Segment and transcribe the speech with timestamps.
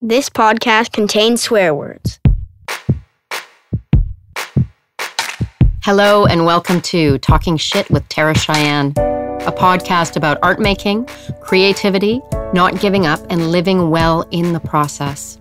[0.00, 2.20] This podcast contains swear words.
[5.82, 11.06] Hello, and welcome to Talking Shit with Tara Cheyenne, a podcast about art making,
[11.40, 12.20] creativity,
[12.54, 15.40] not giving up, and living well in the process.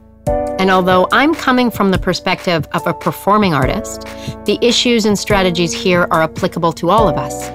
[0.58, 4.08] And although I'm coming from the perspective of a performing artist,
[4.46, 7.52] the issues and strategies here are applicable to all of us,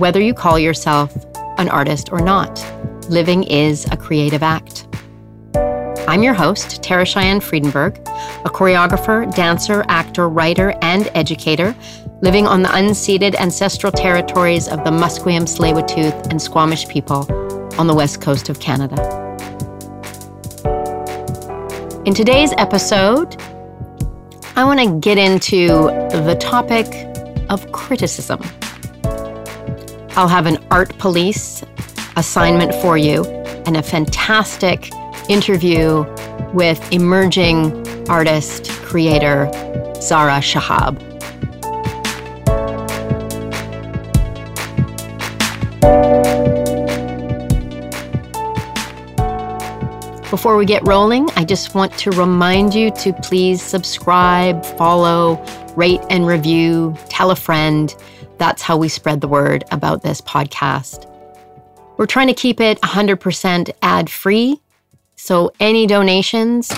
[0.00, 1.14] whether you call yourself
[1.58, 2.60] an artist or not.
[3.08, 4.88] Living is a creative act.
[6.08, 7.96] I'm your host, Tara Cheyenne Friedenberg,
[8.44, 11.76] a choreographer, dancer, actor, writer, and educator
[12.22, 17.26] living on the unceded ancestral territories of the Musqueam, Tsleil-Waututh, and Squamish people
[17.78, 18.96] on the west coast of Canada.
[22.04, 23.40] In today's episode,
[24.56, 26.86] I want to get into the topic
[27.48, 28.40] of criticism.
[30.16, 31.62] I'll have an art police
[32.16, 33.24] assignment for you
[33.66, 34.90] and a fantastic
[35.32, 36.04] interview
[36.52, 39.50] with emerging artist, creator
[40.00, 40.98] Zara Shahab.
[50.30, 55.42] Before we get rolling, I just want to remind you to please subscribe, follow,
[55.76, 57.94] rate, and review, tell a friend.
[58.38, 61.08] That's how we spread the word about this podcast.
[61.96, 64.60] We're trying to keep it 100% ad free.
[65.22, 66.68] So any donations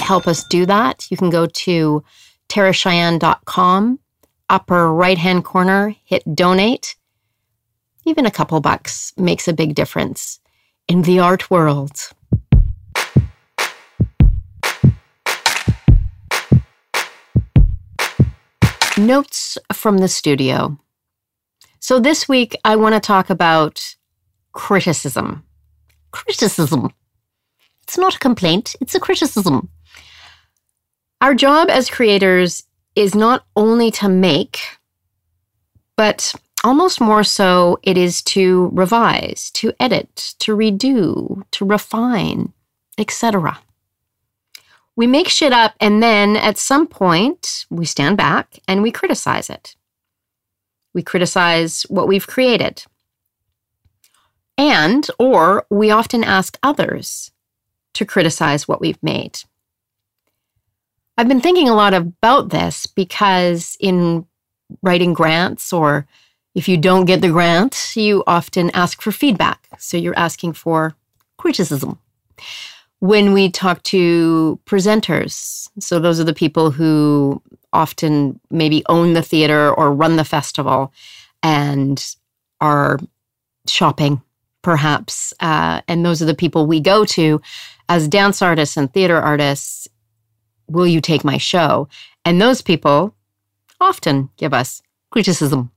[0.00, 1.06] help us do that.
[1.10, 2.02] You can go to
[2.48, 3.98] taracheyenne.com,
[4.48, 6.96] upper right hand corner, hit donate.
[8.06, 10.40] Even a couple bucks makes a big difference
[10.88, 11.92] in the art world.
[18.96, 20.78] Notes from the studio.
[21.80, 23.94] So, this week I want to talk about
[24.52, 25.44] criticism.
[26.12, 26.94] Criticism.
[27.90, 29.68] It's not a complaint, it's a criticism.
[31.20, 32.62] Our job as creators
[32.94, 34.60] is not only to make,
[35.96, 36.32] but
[36.62, 42.52] almost more so, it is to revise, to edit, to redo, to refine,
[42.96, 43.58] etc.
[44.94, 49.50] We make shit up and then at some point we stand back and we criticize
[49.50, 49.74] it.
[50.94, 52.84] We criticize what we've created.
[54.56, 57.32] And, or we often ask others
[57.94, 59.38] to criticize what we've made.
[61.16, 64.26] I've been thinking a lot about this because in
[64.82, 66.06] writing grants, or
[66.54, 69.68] if you don't get the grant, you often ask for feedback.
[69.78, 70.94] So you're asking for
[71.36, 71.98] criticism
[73.00, 75.68] when we talk to presenters.
[75.78, 80.92] So, those are the people who often maybe own the theater or run the festival
[81.42, 82.14] and
[82.60, 82.98] are
[83.66, 84.22] shopping,
[84.62, 85.32] perhaps.
[85.40, 87.40] Uh, and those are the people we go to
[87.88, 89.88] as dance artists and theater artists.
[90.68, 91.88] Will you take my show?
[92.24, 93.14] And those people
[93.80, 95.70] often give us criticism.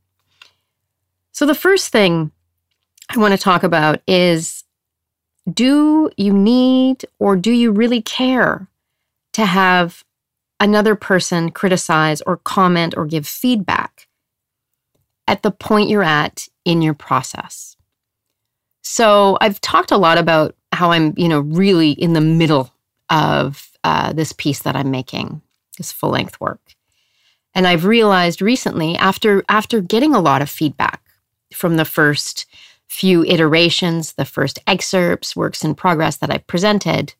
[1.31, 2.31] So, the first thing
[3.09, 4.63] I want to talk about is
[5.51, 8.67] do you need or do you really care
[9.33, 10.03] to have
[10.59, 14.07] another person criticize or comment or give feedback
[15.27, 17.72] at the point you're at in your process?
[18.83, 22.71] So I've talked a lot about how I'm, you know, really in the middle
[23.09, 25.41] of uh, this piece that I'm making,
[25.77, 26.59] this full length work.
[27.55, 31.01] And I've realized recently, after after getting a lot of feedback
[31.53, 32.45] from the first
[32.87, 37.13] few iterations, the first excerpts, works in progress that I've presented,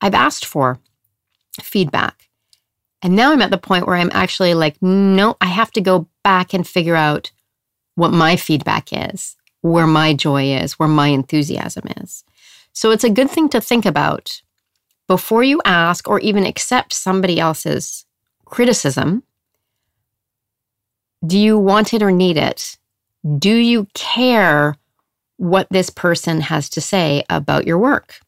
[0.00, 0.78] I've asked for
[1.62, 2.28] feedback.
[3.02, 6.08] And now I'm at the point where I'm actually like, no, I have to go
[6.22, 7.30] back and figure out
[7.94, 12.24] what my feedback is, where my joy is, where my enthusiasm is.
[12.72, 14.42] So it's a good thing to think about
[15.08, 18.04] before you ask or even accept somebody else's
[18.44, 19.22] criticism.
[21.26, 22.76] Do you want it or need it?
[23.38, 24.76] do you care
[25.36, 28.20] what this person has to say about your work?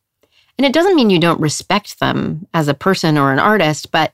[0.59, 4.13] And it doesn't mean you don't respect them as a person or an artist, but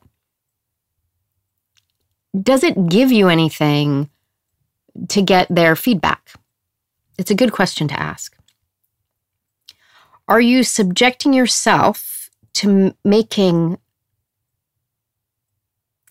[2.41, 4.11] does it give you anything
[5.09, 6.33] to get their feedback?
[7.19, 8.37] It's a good question to ask.
[10.29, 13.79] Are you subjecting yourself to making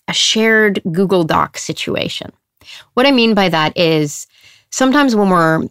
[0.08, 2.32] a shared Google Doc situation?
[2.94, 4.26] What I mean by that is
[4.70, 5.68] sometimes when we're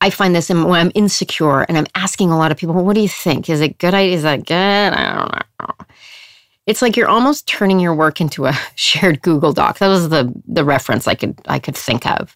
[0.00, 2.94] I find this when I'm insecure and I'm asking a lot of people, well, what
[2.94, 3.50] do you think?
[3.50, 3.94] Is it good?
[3.94, 4.54] Is that good?
[4.54, 5.86] I don't know.
[6.66, 9.78] It's like you're almost turning your work into a shared Google Doc.
[9.78, 12.34] That was the the reference I could I could think of.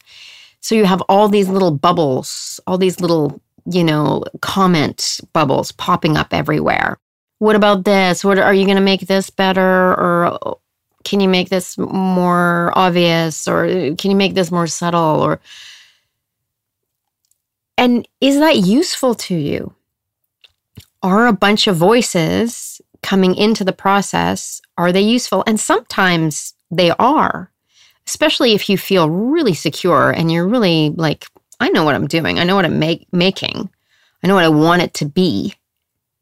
[0.63, 6.17] So you have all these little bubbles, all these little, you know, comment bubbles popping
[6.17, 6.99] up everywhere.
[7.39, 8.25] what about this?
[8.25, 9.91] What are you going to make this better?
[9.95, 10.55] Or uh,
[11.03, 13.49] can you make this more obvious?
[13.49, 15.21] Or uh, can you make this more subtle?
[15.21, 15.41] Or,
[17.77, 19.75] and is that useful to you?
[21.03, 25.45] Are a bunch of voices coming into the process, are they useful?
[25.47, 27.52] And sometimes they are,
[28.07, 31.27] especially if you feel really secure and you're really like,
[31.61, 32.39] I know what I'm doing.
[32.39, 33.71] I know what I'm make, making.
[34.23, 35.55] I know what I want it to be.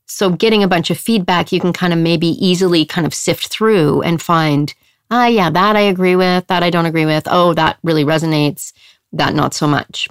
[0.06, 3.46] So, getting a bunch of feedback, you can kind of maybe easily kind of sift
[3.46, 4.74] through and find,
[5.10, 7.28] ah, yeah, that I agree with, that I don't agree with.
[7.30, 8.72] Oh, that really resonates,
[9.12, 10.08] that not so much.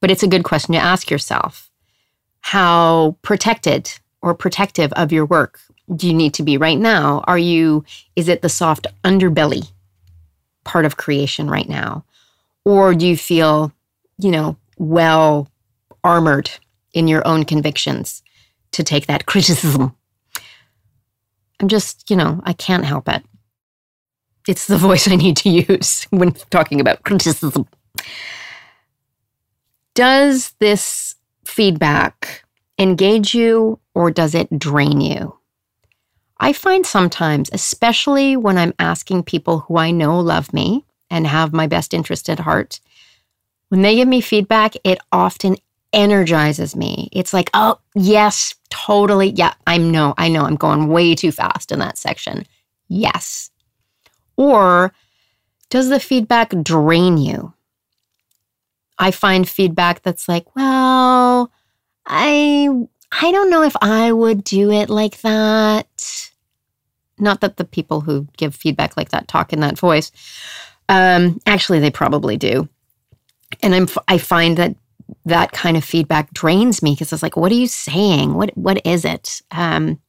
[0.00, 1.70] But it's a good question to ask yourself.
[2.40, 3.90] How protected
[4.22, 5.60] or protective of your work
[5.96, 7.24] do you need to be right now?
[7.26, 7.84] Are you,
[8.14, 9.70] is it the soft underbelly
[10.64, 12.04] part of creation right now?
[12.64, 13.72] Or do you feel,
[14.18, 15.48] you know, well
[16.04, 16.50] armored
[16.92, 18.22] in your own convictions
[18.72, 19.94] to take that criticism?
[21.60, 23.22] I'm just, you know, I can't help it.
[24.48, 27.66] It's the voice I need to use when talking about criticism.
[29.94, 32.44] Does this feedback
[32.78, 35.39] engage you or does it drain you?
[36.40, 41.52] I find sometimes, especially when I'm asking people who I know love me and have
[41.52, 42.80] my best interest at heart,
[43.68, 45.56] when they give me feedback, it often
[45.92, 47.10] energizes me.
[47.12, 49.30] It's like, oh, yes, totally.
[49.30, 52.46] Yeah, I know, I know, I'm going way too fast in that section.
[52.88, 53.50] Yes.
[54.36, 54.94] Or
[55.68, 57.52] does the feedback drain you?
[58.98, 61.50] I find feedback that's like, well,
[62.06, 62.68] I
[63.12, 66.29] I don't know if I would do it like that.
[67.20, 70.10] Not that the people who give feedback like that talk in that voice.
[70.88, 72.68] Um, actually, they probably do.
[73.62, 74.76] And I'm I find that
[75.24, 78.34] that kind of feedback drains me because it's like, what are you saying?
[78.34, 79.42] What what is it?
[79.50, 80.00] Um,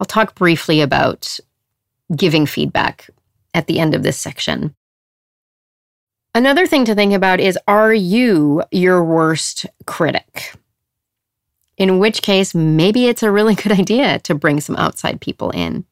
[0.00, 1.38] I'll talk briefly about
[2.14, 3.10] giving feedback
[3.54, 4.74] at the end of this section.
[6.34, 10.54] Another thing to think about is are you your worst critic?
[11.76, 15.84] In which case, maybe it's a really good idea to bring some outside people in.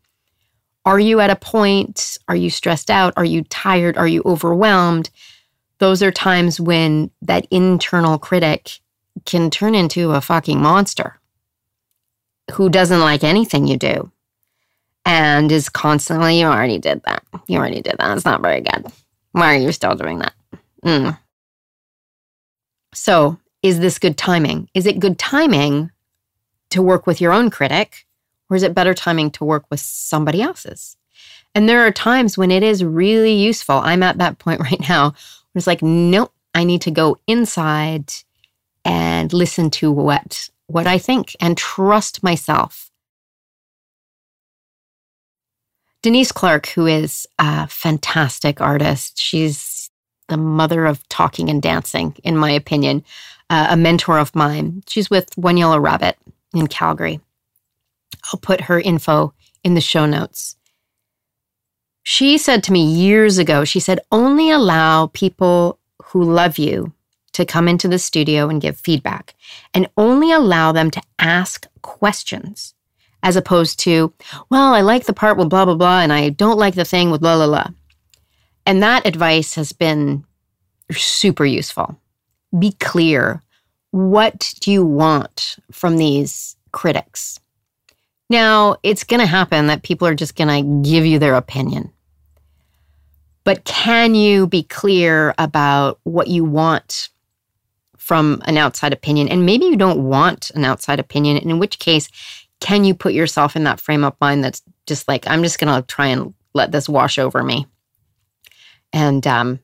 [0.86, 2.16] Are you at a point?
[2.28, 3.12] Are you stressed out?
[3.16, 3.98] Are you tired?
[3.98, 5.10] Are you overwhelmed?
[5.78, 8.78] Those are times when that internal critic
[9.24, 11.18] can turn into a fucking monster
[12.52, 14.12] who doesn't like anything you do
[15.04, 17.24] and is constantly, you already did that.
[17.48, 18.16] You already did that.
[18.16, 18.86] It's not very good.
[19.32, 20.34] Why are you still doing that?
[20.84, 21.18] Mm.
[22.94, 24.68] So, is this good timing?
[24.72, 25.90] Is it good timing
[26.70, 28.06] to work with your own critic,
[28.48, 30.96] or is it better timing to work with somebody else's?
[31.54, 33.76] And there are times when it is really useful.
[33.76, 38.12] I'm at that point right now where it's like, nope, I need to go inside
[38.84, 42.90] and listen to what what I think and trust myself.
[46.02, 49.90] Denise Clark, who is a fantastic artist, she's
[50.28, 53.04] the mother of talking and dancing, in my opinion
[53.50, 54.82] uh, a mentor of mine.
[54.88, 56.16] She's with One Yellow Rabbit
[56.54, 57.20] in Calgary.
[58.24, 59.32] I'll put her info
[59.64, 60.56] in the show notes.
[62.02, 66.92] She said to me years ago, she said, only allow people who love you
[67.32, 69.34] to come into the studio and give feedback,
[69.74, 72.74] and only allow them to ask questions
[73.22, 74.12] as opposed to,
[74.50, 77.10] well, I like the part with blah, blah, blah, and I don't like the thing
[77.10, 77.69] with blah, blah, blah.
[78.64, 80.24] And that advice has been
[80.93, 81.98] super useful
[82.58, 83.43] be clear.
[83.91, 87.41] What do you want from these critics?
[88.28, 91.92] Now, it's going to happen that people are just going to give you their opinion.
[93.44, 97.10] But can you be clear about what you want
[97.96, 99.28] from an outside opinion?
[99.28, 102.08] And maybe you don't want an outside opinion, in which case,
[102.58, 105.72] can you put yourself in that frame of mind that's just like, I'm just going
[105.72, 107.66] to try and let this wash over me?
[108.92, 109.60] And um,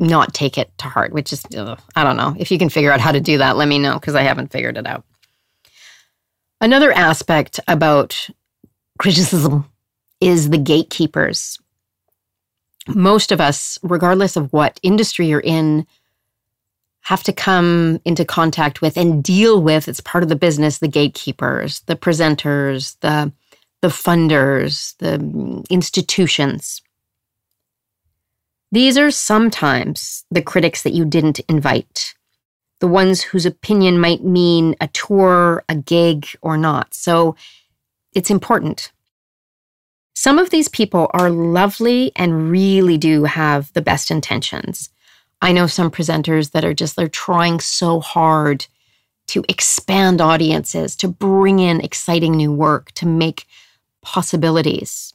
[0.00, 2.34] not take it to heart, which is, ugh, I don't know.
[2.36, 4.50] If you can figure out how to do that, let me know because I haven't
[4.50, 5.04] figured it out.
[6.62, 8.28] Another aspect about
[8.98, 9.70] criticism
[10.20, 11.58] is the gatekeepers.
[12.88, 15.86] Most of us, regardless of what industry you're in,
[17.02, 20.86] have to come into contact with and deal with it's part of the business the
[20.86, 23.32] gatekeepers the presenters the
[23.80, 26.80] the funders the institutions
[28.72, 32.14] these are sometimes the critics that you didn't invite,
[32.82, 36.92] the ones whose opinion might mean a tour, a gig, or not.
[36.92, 37.36] So
[38.12, 38.90] it's important.
[40.16, 44.90] Some of these people are lovely and really do have the best intentions.
[45.40, 48.66] I know some presenters that are just, they're trying so hard
[49.28, 53.46] to expand audiences, to bring in exciting new work, to make
[54.00, 55.14] possibilities.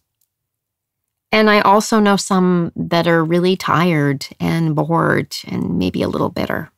[1.34, 6.30] And I also know some that are really tired and bored and maybe a little
[6.30, 6.72] bitter.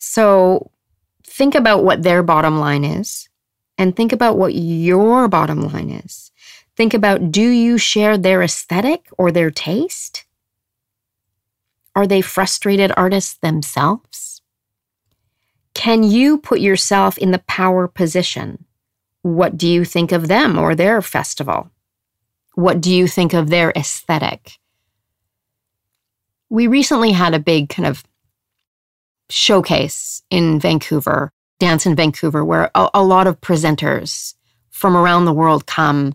[0.00, 0.70] So
[1.24, 3.28] think about what their bottom line is
[3.78, 6.32] and think about what your bottom line is.
[6.74, 10.24] Think about do you share their aesthetic or their taste?
[11.94, 14.40] Are they frustrated artists themselves?
[15.74, 18.64] Can you put yourself in the power position?
[19.22, 21.70] What do you think of them or their festival?
[22.54, 24.58] What do you think of their aesthetic?
[26.48, 28.02] We recently had a big kind of
[29.30, 34.34] showcase in Vancouver, Dance in Vancouver, where a, a lot of presenters
[34.70, 36.14] from around the world come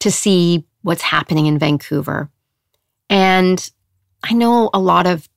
[0.00, 2.30] to see what's happening in Vancouver.
[3.08, 3.70] And
[4.22, 5.28] I know a lot of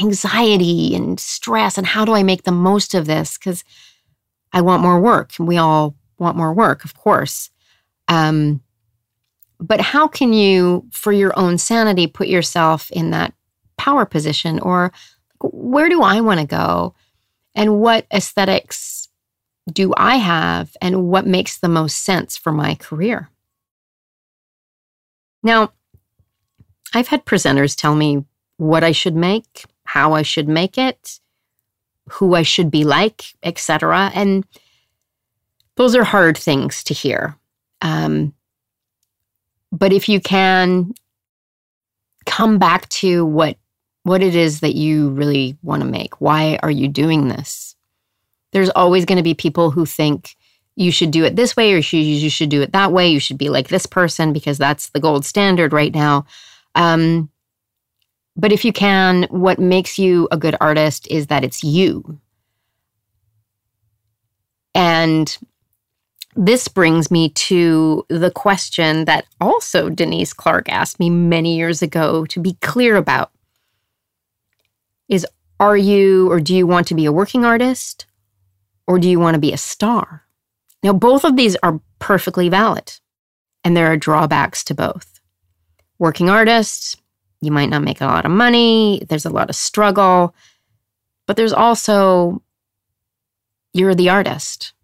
[0.00, 3.38] anxiety and stress and how do I make the most of this?
[3.38, 3.62] Because
[4.52, 5.32] I want more work.
[5.38, 7.50] and We all want more work, of course.
[8.08, 8.60] Um,
[9.60, 13.32] but how can you, for your own sanity, put yourself in that
[13.76, 14.58] power position?
[14.60, 14.92] Or
[15.52, 16.94] where do I want to go?
[17.54, 19.08] And what aesthetics
[19.72, 20.76] do I have?
[20.80, 23.30] And what makes the most sense for my career?
[25.42, 25.72] Now,
[26.94, 28.24] I've had presenters tell me
[28.56, 31.20] what I should make, how I should make it,
[32.08, 34.10] who I should be like, etc.
[34.14, 34.46] And
[35.76, 37.36] those are hard things to hear.
[37.82, 38.32] Um,
[39.72, 40.94] but if you can
[42.26, 43.56] come back to what
[44.04, 47.74] what it is that you really want to make, why are you doing this?
[48.52, 50.36] There's always going to be people who think
[50.76, 53.08] you should do it this way or you should do it that way.
[53.08, 56.26] You should be like this person because that's the gold standard right now.
[56.74, 57.30] Um,
[58.36, 62.20] but if you can, what makes you a good artist is that it's you.
[64.74, 65.36] And
[66.36, 72.26] this brings me to the question that also Denise Clark asked me many years ago
[72.26, 73.30] to be clear about
[75.08, 75.26] is
[75.60, 78.06] are you or do you want to be a working artist
[78.86, 80.24] or do you want to be a star?
[80.82, 82.92] Now, both of these are perfectly valid,
[83.62, 85.20] and there are drawbacks to both.
[85.98, 86.96] Working artists,
[87.40, 90.34] you might not make a lot of money, there's a lot of struggle,
[91.26, 92.42] but there's also
[93.72, 94.74] you're the artist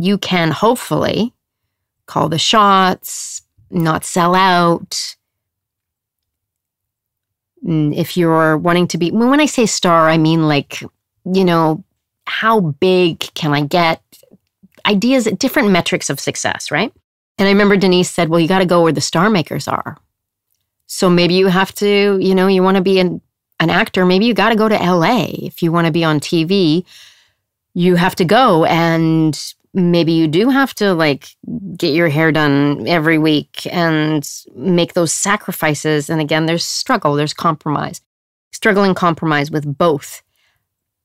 [0.00, 1.34] you can hopefully
[2.06, 5.16] call the shots, not sell out.
[7.64, 10.82] Mm, if you're wanting to be, when I say star, I mean like,
[11.24, 11.84] you know,
[12.26, 14.02] how big can I get?
[14.86, 16.92] Ideas, different metrics of success, right?
[17.38, 19.96] And I remember Denise said, well, you got to go where the star makers are.
[20.86, 23.20] So maybe you have to, you know, you want to be an,
[23.60, 25.26] an actor, maybe you got to go to LA.
[25.28, 26.84] If you want to be on TV,
[27.74, 31.28] you have to go and maybe you do have to like
[31.76, 36.10] get your hair done every week and make those sacrifices.
[36.10, 38.00] And again there's struggle there's compromise.
[38.52, 40.22] Struggle and compromise with both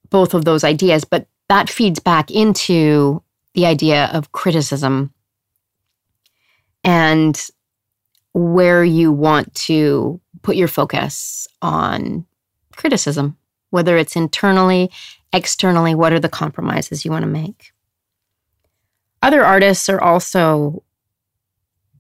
[0.10, 3.22] both of those ideas but that feeds back into
[3.54, 5.14] the idea of criticism
[6.84, 7.50] and
[8.34, 12.26] where you want to put your focus on
[12.76, 13.38] criticism
[13.72, 14.92] whether it's internally
[15.34, 17.72] externally what are the compromises you want to make
[19.26, 20.84] other artists are also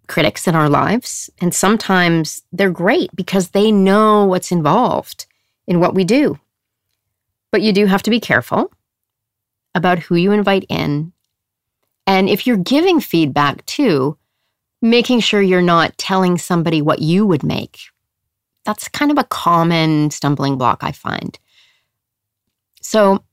[0.08, 1.28] critics in our lives.
[1.42, 5.26] And sometimes they're great because they know what's involved
[5.66, 6.40] in what we do.
[7.52, 8.72] But you do have to be careful
[9.74, 11.14] about who you invite in.
[12.06, 14.18] And if you're giving feedback too,
[14.84, 17.80] making sure you're not telling somebody what you would make.
[18.66, 21.40] That's kind of a common stumbling block I find.
[22.82, 23.24] So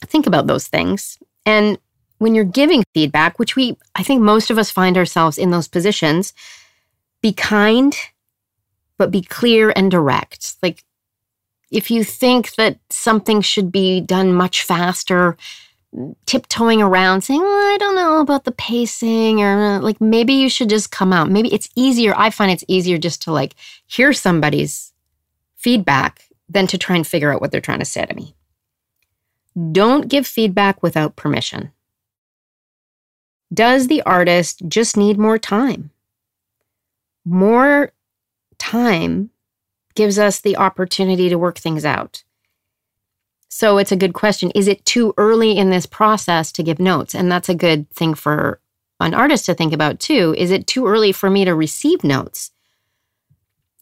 [0.00, 1.18] think about those things.
[1.46, 1.78] And
[2.22, 5.66] when you're giving feedback, which we, I think most of us find ourselves in those
[5.66, 6.32] positions,
[7.20, 7.96] be kind,
[8.96, 10.54] but be clear and direct.
[10.62, 10.84] Like,
[11.72, 15.36] if you think that something should be done much faster,
[16.26, 20.48] tiptoeing around saying, well, I don't know about the pacing, or uh, like maybe you
[20.48, 21.30] should just come out.
[21.30, 22.14] Maybe it's easier.
[22.16, 23.54] I find it's easier just to like
[23.86, 24.92] hear somebody's
[25.56, 28.34] feedback than to try and figure out what they're trying to say to me.
[29.72, 31.72] Don't give feedback without permission.
[33.52, 35.90] Does the artist just need more time?
[37.24, 37.92] More
[38.58, 39.30] time
[39.94, 42.24] gives us the opportunity to work things out.
[43.48, 44.50] So it's a good question.
[44.54, 47.14] Is it too early in this process to give notes?
[47.14, 48.60] And that's a good thing for
[48.98, 50.34] an artist to think about too.
[50.38, 52.50] Is it too early for me to receive notes?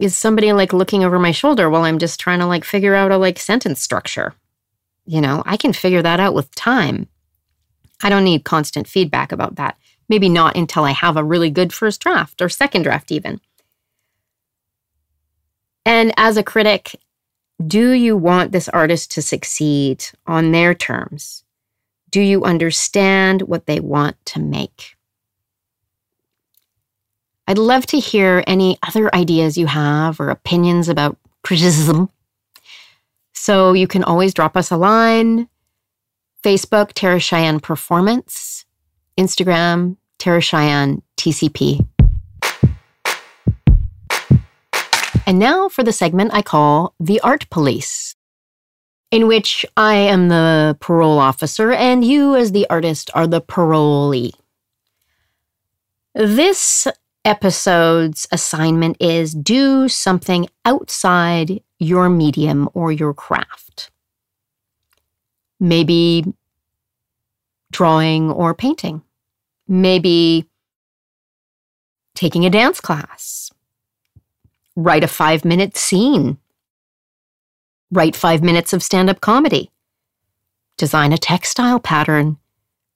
[0.01, 3.13] Is somebody like looking over my shoulder while I'm just trying to like figure out
[3.13, 4.35] a like sentence structure?
[5.05, 7.07] You know, I can figure that out with time.
[8.03, 9.77] I don't need constant feedback about that.
[10.09, 13.41] Maybe not until I have a really good first draft or second draft, even.
[15.85, 16.97] And as a critic,
[17.65, 21.45] do you want this artist to succeed on their terms?
[22.11, 24.97] Do you understand what they want to make?
[27.47, 32.09] I'd love to hear any other ideas you have or opinions about criticism.
[33.35, 35.49] So you can always drop us a line.
[36.43, 38.65] Facebook, Tara Cheyenne Performance.
[39.19, 41.87] Instagram, Tara Cheyenne TCP.
[45.27, 48.17] And now for the segment I call The Art Police,
[49.11, 54.33] in which I am the parole officer and you, as the artist, are the parolee.
[56.15, 56.89] This
[57.25, 63.91] episode's assignment is do something outside your medium or your craft.
[65.61, 66.25] Maybe
[67.71, 69.03] drawing or painting.
[69.69, 70.49] Maybe
[72.15, 73.51] taking a dance class.
[74.75, 76.39] Write a five minute scene.
[77.93, 79.71] Write five minutes of stand up comedy.
[80.77, 82.39] Design a textile pattern.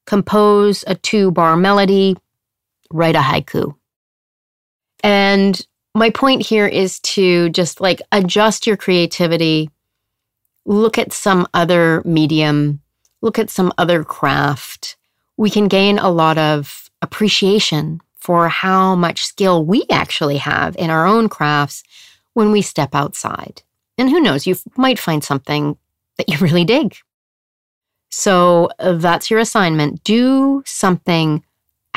[0.06, 2.16] Compose a two bar melody.
[2.90, 3.74] Write a haiku.
[5.02, 9.70] And my point here is to just like adjust your creativity,
[10.64, 12.80] look at some other medium,
[13.20, 14.96] look at some other craft.
[15.36, 20.90] We can gain a lot of appreciation for how much skill we actually have in
[20.90, 21.82] our own crafts
[22.32, 23.62] when we step outside.
[23.98, 25.76] And who knows, you might find something
[26.16, 26.96] that you really dig.
[28.10, 30.04] So uh, that's your assignment.
[30.04, 31.44] Do something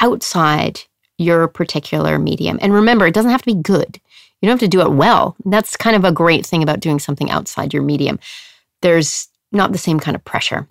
[0.02, 0.82] outside
[1.18, 2.60] your particular medium.
[2.62, 4.00] And remember, it doesn't have to be good.
[4.42, 5.36] You don't have to do it well.
[5.46, 8.20] That's kind of a great thing about doing something outside your medium.
[8.81, 10.67] There's not the same kind of pressure.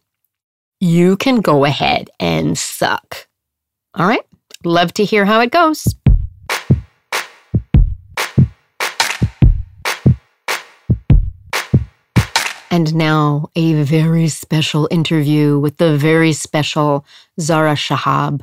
[0.80, 3.28] You can go ahead and suck.
[3.94, 4.24] All right?
[4.64, 5.94] Love to hear how it goes.
[12.70, 17.06] And now, a very special interview with the very special
[17.40, 18.42] Zara Shahab.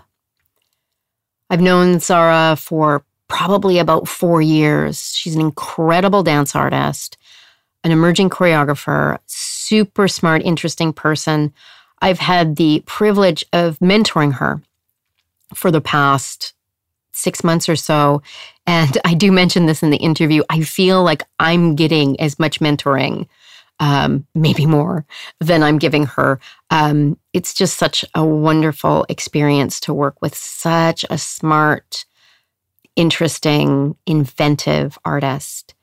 [1.51, 5.13] I've known Zara for probably about four years.
[5.13, 7.17] She's an incredible dance artist,
[7.83, 11.53] an emerging choreographer, super smart, interesting person.
[12.01, 14.61] I've had the privilege of mentoring her
[15.53, 16.53] for the past
[17.11, 18.21] six months or so.
[18.65, 20.43] And I do mention this in the interview.
[20.49, 23.27] I feel like I'm getting as much mentoring
[23.79, 25.05] um, maybe more
[25.39, 26.39] than I'm giving her.
[26.69, 32.05] Um, it's just such a wonderful experience to work with such a smart,
[32.95, 35.73] interesting, inventive artist.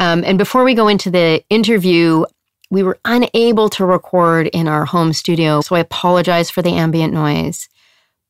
[0.00, 2.24] Um, and before we go into the interview,
[2.70, 7.12] we were unable to record in our home studio, so I apologize for the ambient
[7.12, 7.68] noise.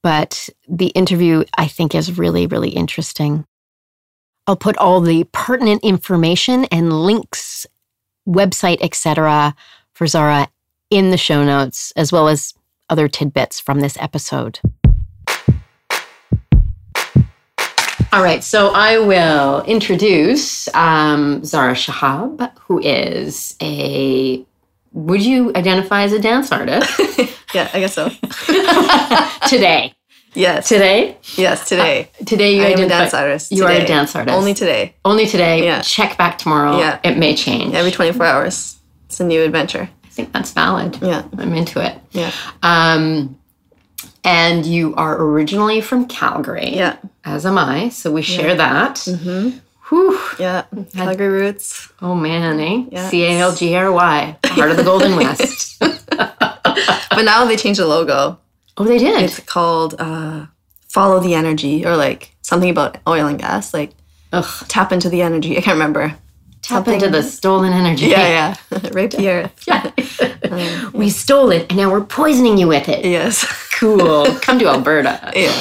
[0.03, 3.47] But the interview, I think, is really, really interesting.
[4.47, 7.67] I'll put all the pertinent information and links
[8.27, 9.55] website, etc.,
[9.95, 10.49] for Zara
[10.91, 12.53] in the show notes, as well as
[12.89, 14.59] other tidbits from this episode.
[18.13, 24.45] All right, so I will introduce um, Zara Shahab, who is a.
[24.93, 26.91] Would you identify as a dance artist?
[27.55, 28.09] yeah, I guess so.
[29.49, 29.95] today.
[30.35, 30.69] Yes.
[30.69, 31.19] Today?
[31.37, 32.11] Yes, today.
[32.21, 33.53] Uh, today you I am a dance artist.
[33.53, 33.81] You today.
[33.81, 34.37] are a dance artist.
[34.37, 34.95] Only today.
[35.05, 35.65] Only today.
[35.65, 35.83] Yeah.
[35.83, 36.79] Check back tomorrow.
[36.79, 36.99] Yeah.
[37.05, 37.75] It may change.
[37.75, 38.79] Every 24 hours.
[39.07, 39.89] It's a new adventure.
[40.05, 40.99] I think that's valid.
[41.01, 41.25] Yeah.
[41.39, 41.97] I'm into it.
[42.11, 42.33] Yeah.
[42.63, 43.40] Um,
[44.25, 46.75] and you are originally from Calgary.
[46.75, 46.97] Yeah.
[47.25, 47.89] As am I.
[47.91, 48.97] So we share that.
[48.97, 49.59] Mm-hmm.
[49.89, 50.21] Whew.
[50.39, 50.65] Yeah.
[50.95, 51.91] Calgary roots.
[52.01, 52.85] Oh man, eh?
[52.93, 53.09] Yeah.
[53.09, 55.83] C A L G R Y, heart of the Golden West.
[57.11, 58.39] But now they changed the logo.
[58.79, 59.23] oh, they did.
[59.25, 60.47] It's called uh,
[60.89, 63.75] Follow the Energy or like something about oil and gas.
[63.75, 63.93] Like
[64.33, 64.47] Ugh.
[64.69, 65.59] tap into the energy.
[65.59, 66.15] I can't remember.
[66.71, 68.07] Tap something- into the stolen energy.
[68.07, 68.89] Yeah, yeah.
[68.93, 69.65] Rape the earth.
[69.67, 69.91] Yeah.
[70.93, 73.05] we stole it, and now we're poisoning you with it.
[73.05, 73.45] Yes.
[73.81, 74.27] Cool.
[74.43, 75.33] Come to Alberta.
[75.35, 75.55] yeah.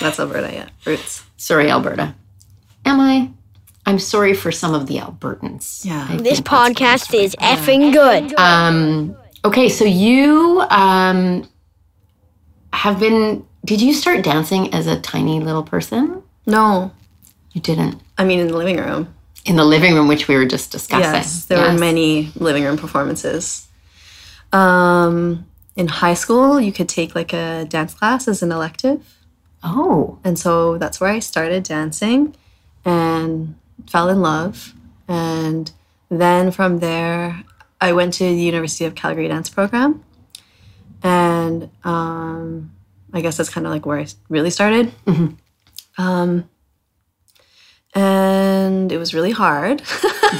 [0.00, 0.68] That's Alberta, yeah.
[0.86, 1.24] Roots.
[1.36, 2.14] Sorry, Alberta.
[2.84, 3.28] Am I?
[3.86, 5.84] I'm sorry for some of the Albertans.
[5.84, 6.06] Yeah.
[6.08, 8.38] I This podcast what's is effing good.
[8.38, 11.48] Um, okay, so you um,
[12.72, 13.44] have been.
[13.64, 16.22] Did you start dancing as a tiny little person?
[16.46, 16.92] No.
[17.52, 18.00] You didn't.
[18.16, 19.12] I mean, in the living room.
[19.44, 21.12] In the living room, which we were just discussing.
[21.12, 21.74] Yes, there Yes.
[21.74, 23.66] were many living room performances.
[24.52, 25.44] Um,
[25.76, 29.00] in high school, you could take like a dance class as an elective.
[29.62, 32.34] Oh, And so that's where I started dancing
[32.84, 33.54] and
[33.86, 34.72] fell in love.
[35.08, 35.70] And
[36.10, 37.42] then from there,
[37.80, 40.02] I went to the University of Calgary dance program,
[41.02, 42.70] and um,
[43.12, 44.92] I guess that's kind of like where I really started.
[45.06, 45.36] Mhm.
[45.98, 46.48] Um,
[47.94, 49.82] and it was really hard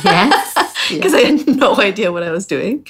[0.04, 0.54] Yes.
[0.90, 2.86] because I had no idea what I was doing.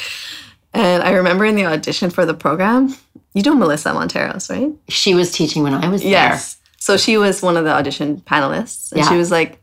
[0.72, 2.94] And I remember in the audition for the program,
[3.35, 4.72] you know Melissa Monteros, right?
[4.88, 6.11] She was teaching when I was there.
[6.11, 6.57] Yes.
[6.79, 8.90] So she was one of the audition panelists.
[8.92, 9.61] And she was like,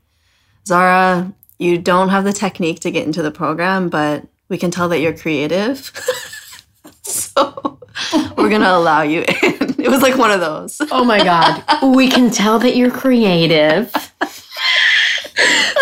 [0.65, 4.87] Zara, you don't have the technique to get into the program, but we can tell
[4.89, 5.91] that you're creative.
[7.03, 7.79] so
[8.37, 9.79] we're going to allow you in.
[9.81, 10.79] It was like one of those.
[10.91, 11.63] Oh my God.
[11.95, 13.91] we can tell that you're creative.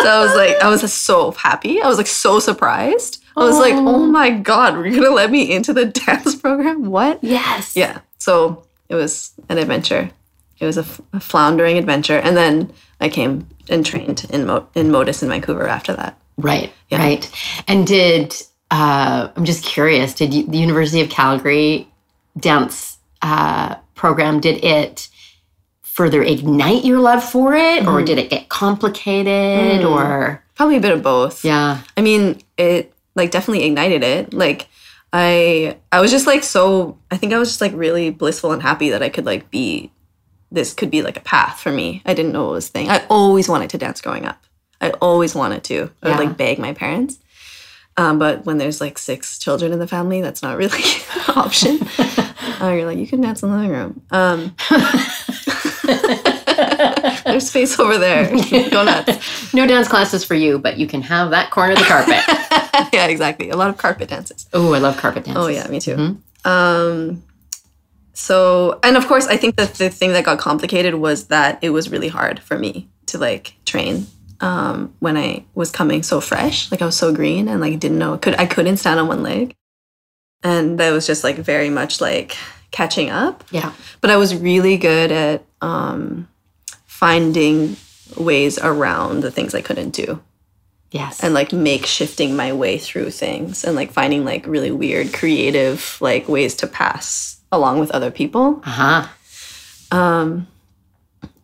[0.02, 1.82] So I was like, I was so happy.
[1.82, 3.24] I was like so surprised.
[3.36, 3.96] I was like, Oh.
[3.96, 6.86] oh my God, we're going to let me into the dance program?
[6.90, 7.24] What?
[7.24, 7.76] Yes.
[7.76, 8.00] Yeah.
[8.18, 10.10] So it was an adventure.
[10.60, 12.18] It was a, f- a floundering adventure.
[12.18, 16.18] And then I came and trained in, Mo- in Modus in Vancouver after that.
[16.38, 16.72] Right.
[16.90, 17.00] Yeah.
[17.00, 17.32] Right.
[17.68, 18.36] And did
[18.72, 20.14] uh, I'm just curious?
[20.14, 21.88] Did you, the University of Calgary
[22.38, 25.10] dance uh, program did it
[26.00, 29.92] further ignite your love for it, or did it get complicated, Mm.
[29.92, 31.44] or Probably a bit of both.
[31.44, 31.82] yeah?
[31.98, 34.34] I mean, it like definitely ignited it.
[34.34, 34.68] Like
[35.12, 38.62] I I was just like so I think I was just like really blissful and
[38.62, 39.92] happy that I could like be
[40.52, 42.02] this could be like a path for me.
[42.06, 42.90] I didn't know it was a thing.
[42.90, 44.40] I always wanted to dance growing up.
[44.80, 45.90] I always wanted to.
[46.02, 47.20] I would like beg my parents.
[47.98, 50.80] Um, but when there's like six children in the family, that's not really
[51.28, 51.80] an option.
[52.62, 54.02] uh, you're like, you can dance in the living room.
[54.12, 54.56] Um,
[57.26, 58.30] there's space over there.
[58.70, 59.54] Go nuts.
[59.54, 62.24] No dance classes for you, but you can have that corner of the carpet.
[62.94, 63.50] yeah, exactly.
[63.50, 64.48] A lot of carpet dances.
[64.54, 65.44] oh, I love carpet dances.
[65.44, 65.96] Oh yeah, me too.
[65.96, 66.46] Mhm.
[66.46, 67.24] Um,
[68.14, 71.70] so and of course, I think that the thing that got complicated was that it
[71.72, 74.08] was really hard for me to like train
[74.42, 76.72] um, when I was coming so fresh.
[76.72, 79.24] Like I was so green and like didn't know could I couldn't stand on one
[79.24, 79.56] leg,
[80.44, 82.38] and that was just like very much like
[82.72, 83.44] catching up.
[83.52, 83.74] Yeah.
[84.02, 86.28] But I was really good at um,
[86.86, 87.76] finding
[88.18, 90.22] ways around the things I couldn't do
[90.92, 91.24] Yes.
[91.24, 95.98] and like make shifting my way through things and like finding like really weird creative
[96.02, 99.06] like ways to pass along with other people uh
[99.92, 99.96] huh.
[99.96, 100.48] um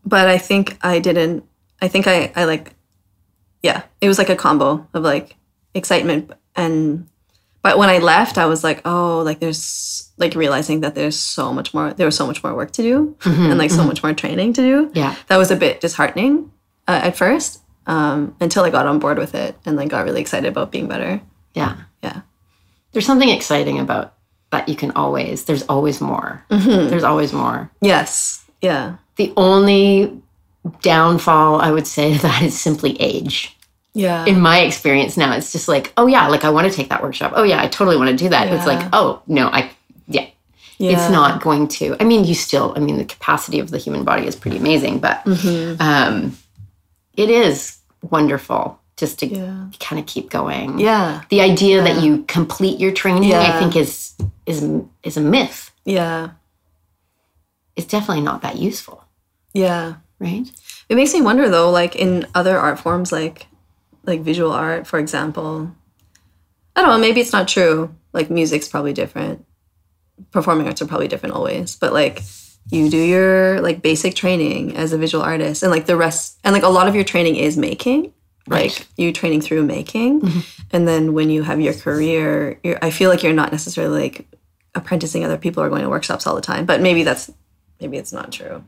[0.04, 1.44] but i think i didn't
[1.80, 2.74] i think i i like
[3.62, 5.36] yeah it was like a combo of like
[5.76, 7.08] excitement and
[7.66, 11.52] but when i left i was like oh like there's like realizing that there's so
[11.58, 14.14] much more there was so much more work to do and like so much more
[14.14, 15.14] training to do Yeah.
[15.28, 16.52] that was a bit disheartening
[16.88, 20.22] uh, at first um, until I got on board with it and like got really
[20.22, 21.22] excited about being better.
[21.54, 21.76] Yeah.
[22.02, 22.22] Yeah.
[22.92, 24.14] There's something exciting about
[24.52, 26.44] that you can always, there's always more.
[26.50, 26.90] Mm-hmm.
[26.90, 27.70] There's always more.
[27.82, 28.44] Yes.
[28.62, 28.96] Yeah.
[29.18, 30.20] The only
[30.82, 33.55] downfall I would say to that is simply age.
[33.98, 34.26] Yeah.
[34.26, 37.02] In my experience now, it's just like, oh yeah, like I want to take that
[37.02, 37.32] workshop.
[37.36, 38.52] Oh yeah, I totally want to do that.
[38.54, 39.72] It's like, oh no, I,
[40.08, 40.28] yeah,
[40.78, 40.92] yeah.
[40.92, 41.96] it's not going to.
[42.02, 45.00] I mean, you still, I mean, the capacity of the human body is pretty amazing,
[45.00, 45.80] but Mhm.
[45.80, 46.38] um,
[47.16, 47.78] it is
[48.12, 49.68] wonderful just to Yeah.
[49.80, 50.78] kind of keep going.
[50.78, 51.22] Yeah.
[51.30, 54.14] The idea that you complete your training, I think, is
[54.46, 54.62] is
[55.04, 55.72] is a myth.
[55.86, 56.32] Yeah.
[57.78, 59.04] It's definitely not that useful,
[59.54, 59.96] Yeah.
[60.20, 60.46] right?
[60.90, 63.48] It makes me wonder though, like in other art forms, like
[64.06, 65.72] like visual art, for example.
[66.76, 66.98] I don't know.
[66.98, 67.96] Maybe it's not true.
[68.14, 69.46] Like music's probably different.
[70.32, 71.76] Performing arts are probably different always.
[71.76, 72.22] But like
[72.72, 76.54] you do your like basic training as a visual artist, and like the rest, and
[76.54, 78.14] like a lot of your training is making.
[78.48, 78.72] Right.
[78.78, 80.40] Like you training through making, mm-hmm.
[80.72, 84.28] and then when you have your career, you're, I feel like you're not necessarily like
[84.76, 86.66] apprenticing other people or going to workshops all the time.
[86.66, 87.32] But maybe that's
[87.82, 88.64] maybe it's not true.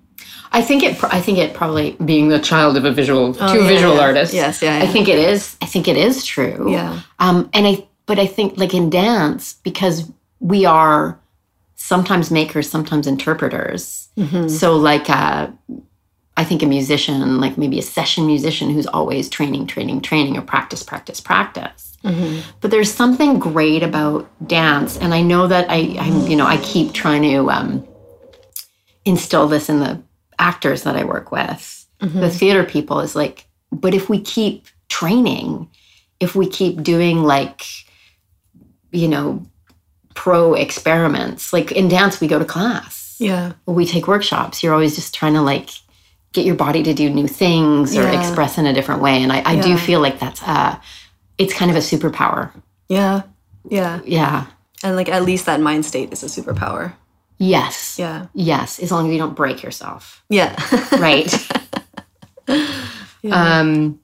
[0.51, 1.03] I think it.
[1.03, 4.01] I think it probably being the child of a visual, Oh, two yeah, visual yeah.
[4.01, 4.34] artists.
[4.34, 5.58] Yes, yeah, I think it is.
[5.62, 6.71] I think it is true.
[6.71, 7.01] Yeah.
[7.19, 11.19] Um, and I, but I think like in dance, because we are
[11.75, 14.10] sometimes makers, sometimes interpreters.
[14.17, 14.47] Mm-hmm.
[14.47, 15.49] So like, uh,
[16.36, 20.41] I think a musician, like maybe a session musician, who's always training, training, training, or
[20.41, 21.97] practice, practice, practice.
[22.03, 22.41] Mm-hmm.
[22.62, 26.58] But there's something great about dance, and I know that I, I'm, you know, I
[26.58, 27.88] keep trying to um,
[29.03, 30.01] instill this in the
[30.39, 35.69] actors that I work with, the theater people, is like, but if we keep training,
[36.19, 37.63] if we keep doing like,
[38.91, 39.45] you know,
[40.15, 43.54] pro experiments, like in dance, we go to class, Yeah.
[43.65, 44.63] we take workshops.
[44.63, 45.69] You're always just trying to like
[46.34, 48.19] get your body to do new things or Yeah.
[48.19, 50.76] express in a different way, and I, I do feel like that's uh,
[51.38, 52.52] it's kind of a superpower.
[52.89, 53.23] Yeah.
[53.69, 54.02] Yeah.
[54.06, 54.45] Yeah.
[54.84, 56.93] And like at least that mind state is a superpower.
[57.38, 57.97] Yes.
[58.00, 58.28] Yeah.
[58.34, 58.80] Yes.
[58.80, 60.23] As long as you don't break yourself.
[60.30, 60.56] Yeah.
[61.00, 61.34] Right.
[63.23, 63.60] Yeah.
[63.60, 64.00] um,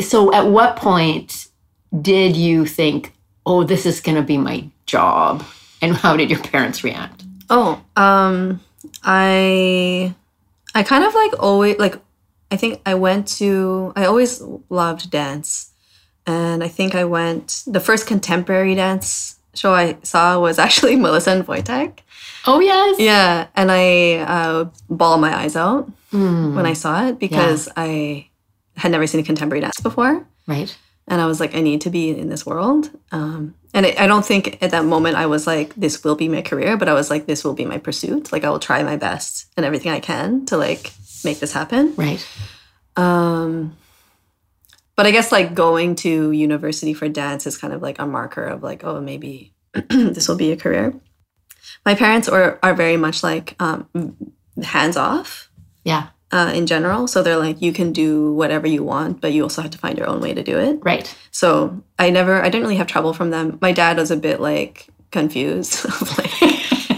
[0.00, 1.46] so, at what point
[2.00, 3.12] did you think,
[3.46, 5.44] oh, this is going to be my job?
[5.80, 7.22] And how did your parents react?
[7.50, 8.60] Oh, um,
[9.04, 10.14] I,
[10.74, 11.96] I kind of like always like,
[12.50, 13.92] I think I went to.
[13.94, 15.70] I always loved dance,
[16.26, 17.62] and I think I went.
[17.66, 21.98] The first contemporary dance show I saw was actually Melissa and Wojtek.
[22.46, 22.98] Oh, yes.
[22.98, 28.28] Yeah, and I uh, bawled my eyes out Mm, when I saw it because I
[28.76, 30.26] had never seen a contemporary dance before.
[30.46, 30.76] right.
[31.08, 32.90] and I was like, I need to be in this world.
[33.12, 36.28] Um, and I I don't think at that moment I was like, this will be
[36.28, 38.30] my career, but I was like, this will be my pursuit.
[38.30, 40.92] Like I will try my best and everything I can to like
[41.24, 41.94] make this happen.
[41.96, 42.22] Right.
[42.96, 43.74] Um,
[44.96, 48.44] but I guess like going to university for dance is kind of like a marker
[48.44, 49.54] of like, oh, maybe
[49.88, 50.92] this will be a career.
[51.84, 53.86] My parents are are very much like um,
[54.62, 55.50] hands off
[55.84, 56.08] Yeah.
[56.30, 57.06] uh, in general.
[57.06, 59.98] So they're like, you can do whatever you want, but you also have to find
[59.98, 60.78] your own way to do it.
[60.82, 61.14] Right.
[61.30, 63.58] So I never, I didn't really have trouble from them.
[63.60, 66.40] My dad was a bit like confused, of like,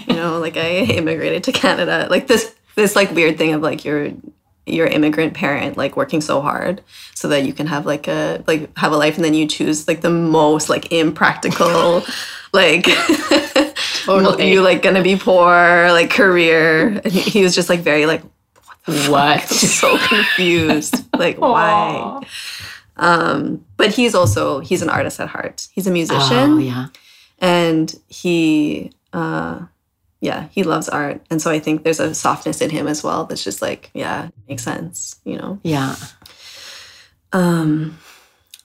[0.09, 3.85] you know, like I immigrated to Canada, like this, this like weird thing of like
[3.85, 4.13] your
[4.67, 6.81] your immigrant parent like working so hard
[7.15, 9.87] so that you can have like a like have a life and then you choose
[9.87, 12.03] like the most like impractical
[12.53, 12.87] like
[14.05, 14.51] Totally.
[14.53, 17.01] you like gonna be poor like career.
[17.05, 18.23] And he, he was just like very like
[18.87, 19.43] What?
[19.49, 20.95] so confused.
[21.19, 22.23] Like why?
[22.97, 25.69] Um but he's also he's an artist at heart.
[25.73, 26.53] He's a musician.
[26.53, 26.87] Oh, yeah.
[27.39, 29.61] and he uh
[30.29, 31.21] yeah he loves art.
[31.31, 34.29] And so i think there's a softness in him as well that's just like yeah
[34.49, 35.59] makes sense you know?
[35.63, 35.95] Yeah.
[37.33, 37.99] um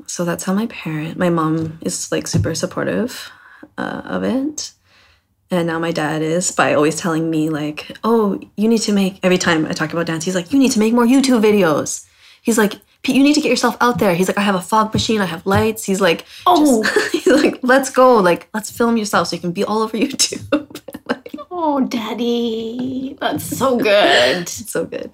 [0.07, 3.11] so that's how my parent my mom is like super supportive
[3.77, 4.71] uh, of it.
[5.51, 9.13] And now my dad is by always telling me like oh you need to make
[9.23, 12.05] every time i talk about dance he's like you need to make more youtube videos.
[12.41, 14.13] He's like "Pete, you need to get yourself out there.
[14.15, 15.83] He's like i have a fog machine i have lights.
[15.89, 16.83] He's like Oh.
[16.83, 19.97] just- he's like let's go like let's film yourself so you can be all over
[20.05, 20.81] youtube
[21.61, 23.17] Oh, daddy.
[23.19, 24.47] That's so good.
[24.73, 25.11] so good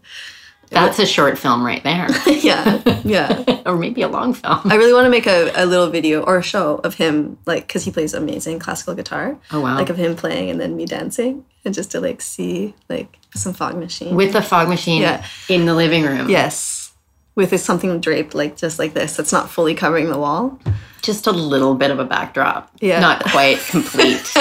[0.70, 2.08] That's a short film right there.
[2.28, 4.62] yeah yeah or maybe a long film.
[4.66, 7.66] I really want to make a, a little video or a show of him, like,
[7.68, 9.38] because he plays amazing classical guitar.
[9.52, 9.76] Oh, wow.
[9.76, 13.54] Like, of him playing and then me dancing, and just to, like, see, like, some
[13.54, 14.16] fog machine.
[14.16, 15.26] With the fog machine Yeah.
[15.50, 16.30] in the living room.
[16.30, 16.94] yes.
[17.36, 19.18] With something draped, like, just like this.
[19.18, 20.60] That's not fully covering the wall.
[21.02, 22.72] Just a little bit of a backdrop.
[22.80, 23.00] Yeah.
[23.00, 24.32] Not quite complete.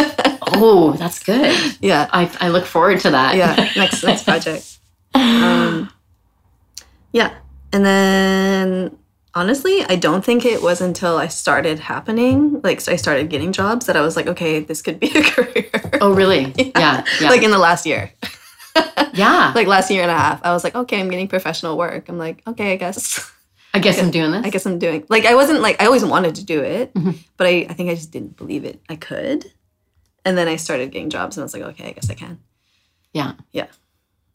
[0.55, 1.77] Oh, that's good.
[1.81, 2.09] Yeah.
[2.13, 3.37] I, I look forward to that.
[3.37, 3.55] Yeah.
[3.77, 4.79] next, next project.
[5.15, 5.91] Um,
[7.13, 7.35] yeah.
[7.73, 8.97] And then,
[9.35, 13.87] honestly, I don't think it was until I started happening, like, I started getting jobs
[13.87, 15.71] that I was like, okay, this could be a career.
[16.01, 16.53] Oh, really?
[16.77, 17.05] Yeah.
[17.21, 17.29] Yeah.
[17.31, 18.13] like, in the last year.
[19.15, 19.53] yeah.
[19.55, 22.09] like last year and a half, I was like, okay, I'm getting professional work.
[22.09, 23.31] I'm like, okay, I guess,
[23.73, 24.45] I guess I'm doing this.
[24.45, 25.05] I guess I'm doing.
[25.09, 27.17] Like, I wasn't like I always wanted to do it, Mhm.
[27.37, 28.81] but I, I think I just didn't believe it.
[28.89, 29.51] I could,
[30.25, 32.39] and then I started getting jobs, and I was like, okay, I guess I can.
[33.15, 33.33] Yeah.
[33.53, 33.69] Yeah.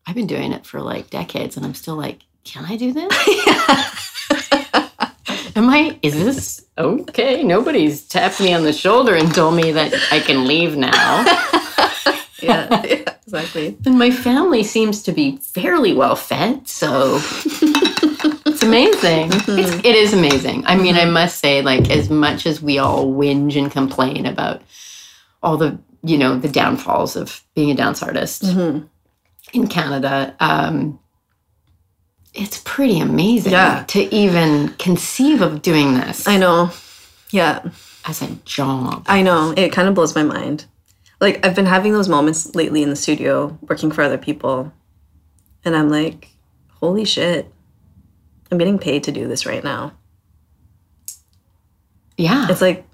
[0.07, 3.13] I've been doing it for like decades and I'm still like, can I do this?
[5.55, 7.43] Am I, is this okay?
[7.43, 10.89] Nobody's tapped me on the shoulder and told me that I can leave now.
[12.41, 13.77] yeah, yeah, exactly.
[13.85, 17.19] And my family seems to be fairly well fed, so
[18.45, 19.29] it's amazing.
[19.29, 19.59] Mm-hmm.
[19.59, 20.65] It's, it is amazing.
[20.65, 21.13] I mean, I mm-hmm.
[21.13, 24.61] must say, like, as much as we all whinge and complain about
[25.41, 28.87] all the, you know, the downfalls of being a dance artist Mhm.
[29.53, 30.99] in Canada, um,
[32.33, 33.83] it's pretty amazing Yeah.
[33.87, 36.71] to even conceive of doing this I know.
[37.31, 37.61] Yeah,
[38.05, 39.03] as a job.
[39.07, 39.53] I know.
[39.55, 40.65] It kind of blows my mind.
[41.21, 44.71] Like I've been having those moments lately in the studio, working for other people,
[45.65, 46.29] and I'm like,
[46.79, 47.51] holy shit,
[48.51, 49.91] I'm getting paid to do this right now.
[52.17, 52.47] Yeah.
[52.49, 52.85] It's like,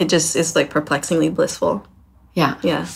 [0.00, 1.86] it just is like perplexingly blissful.
[2.34, 2.56] yeah.
[2.62, 2.86] Yeah.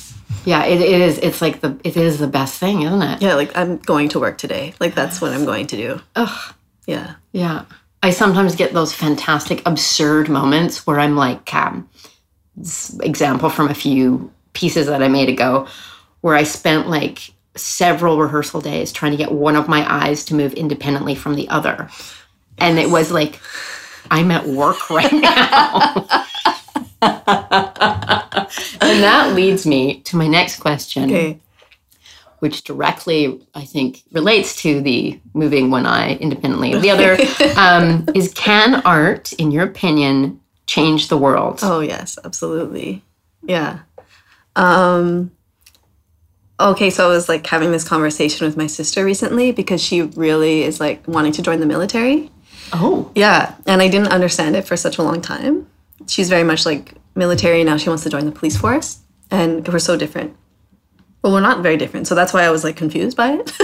[0.45, 0.64] Yeah.
[0.64, 1.19] It, it is.
[1.19, 3.23] It's like the, it is the best thing, isn't it?
[3.23, 4.75] Yeah, like I'm going to work today.
[4.81, 6.01] Like that's what I'm going to do.
[6.17, 6.55] Ugh.
[6.87, 7.14] Yeah.
[7.33, 7.64] Yeah.
[8.03, 11.88] I sometimes get those fantastic, absurd moments where I'm like, um,
[13.01, 15.67] example from a few pieces that I made ago,
[16.21, 20.35] where I spent like several rehearsal days trying to get one of my eyes to
[20.35, 21.88] move independently from the other.
[22.59, 23.40] And it was like,
[24.11, 26.07] I'm at work right now.
[27.05, 31.38] and that leads me to my next question Okay.
[32.40, 37.17] which directly, I think, relates to the moving one eye independently of the other,
[37.59, 41.61] um, is can art, in your opinion, change the world?
[41.62, 43.03] Oh yes, absolutely.
[43.43, 43.81] Yeah.
[44.57, 45.31] Um
[46.61, 50.62] Okay, so I was like having this conversation with my sister recently because she really
[50.62, 52.31] is like wanting to join the military.
[52.73, 55.67] Oh, Yeah, and I didn't understand it for such a long time.
[56.09, 57.64] She's very much like military.
[57.64, 58.98] Now she wants to join the police force,
[59.30, 60.37] and we're so different.
[61.22, 63.52] Well, we're not very different, so that's why I was like confused by it.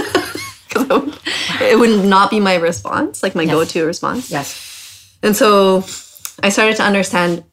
[0.73, 1.19] Because
[1.59, 4.31] it would not be my response, like my go-to response.
[4.31, 5.13] Yes.
[5.21, 5.83] And so
[6.41, 7.43] I started to understand.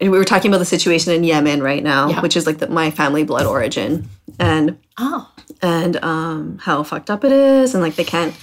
[0.00, 2.20] We were talking about the situation in Yemen right now, Yeah.
[2.20, 4.08] which is like the, my family blood origin,
[4.40, 5.30] and Oh.
[5.62, 8.34] and um, how fucked up it is, and like they can't.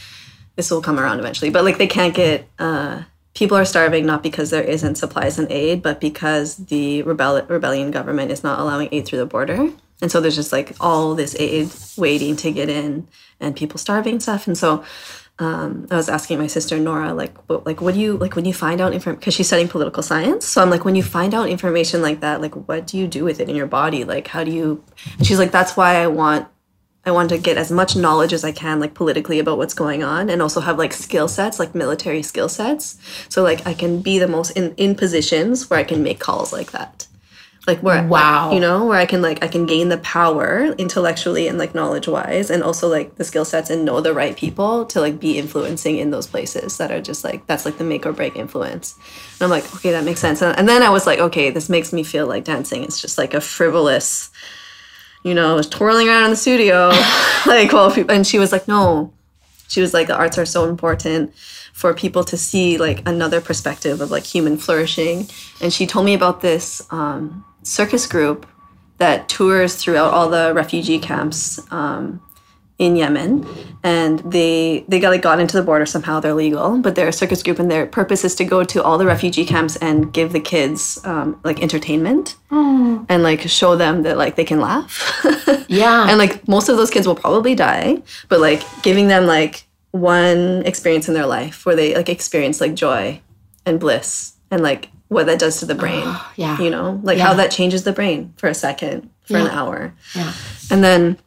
[0.56, 2.48] This will come around eventually, but like they can't get.
[2.58, 3.02] Uh,
[3.34, 7.92] people are starving not because there isn't supplies and aid, but because the rebel- rebellion
[7.92, 11.36] government is not allowing aid through the border, and so there's just like all this
[11.40, 13.08] aid waiting to get in,
[13.40, 14.84] and people starving and stuff, and so.
[15.40, 18.46] Um, I was asking my sister Nora, like, what, like, what do you like when
[18.46, 19.20] you find out information?
[19.20, 22.42] Because she's studying political science, so I'm like, when you find out information like that,
[22.42, 24.04] like, what do you do with it in your body?
[24.04, 24.84] Like, how do you?
[25.18, 26.48] And she's like, that's why I want
[27.04, 30.04] I want to get as much knowledge as I can, like politically, about what's going
[30.04, 33.00] on, and also have like skill sets, like military skill sets.
[33.28, 36.54] So like I can be the most in in positions where I can make calls
[36.54, 37.08] like that,
[37.66, 38.54] like where Wow.
[38.54, 42.08] you know, where I can like I can gain the power intellectually and like knowledge
[42.08, 45.40] wise, and also like the skill sets and know the right people to like be
[45.40, 48.94] influencing in those places that are just like that's like the make or break influence.
[49.40, 50.44] And I'm like, okay, that makes sense.
[50.44, 52.84] And, and then I was like, okay, this makes me feel like dancing.
[52.84, 54.30] It's just like a frivolous
[55.24, 56.90] you know, was twirling around in the studio,
[57.46, 59.14] like while people, and she was like, no,
[59.68, 61.34] she was like, the arts are so important
[61.74, 65.28] for people to see like another perspective of like human flourishing.
[65.62, 68.46] And she told me about this um, circus group
[68.98, 72.22] that tours throughout all the refugee camps um,
[72.82, 73.46] in Yemen,
[73.84, 76.20] and they they got like got into the border somehow.
[76.20, 78.98] They're legal, but they're a circus group, and their purpose is to go to all
[78.98, 84.18] the refugee camps and give the kids um, like entertainment and like show them that
[84.18, 84.92] like they can laugh.
[85.72, 86.10] Yeah.
[86.10, 90.64] and like most of those kids will probably die, but like giving them like one
[90.66, 93.22] experience in their life where they like experience like joy
[93.66, 96.04] and bliss and like what that does to the brain.
[96.36, 96.60] yeah.
[96.60, 97.28] You know, like Yeah.
[97.28, 99.94] how that changes the brain for a second, for an hour.
[100.14, 100.34] Yeah.
[100.72, 101.18] And then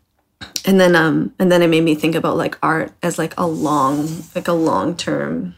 [0.65, 3.47] and then um and then it made me think about like art as like a
[3.47, 5.55] long like a long term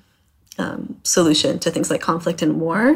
[0.59, 2.95] um, solution to things like conflict and war.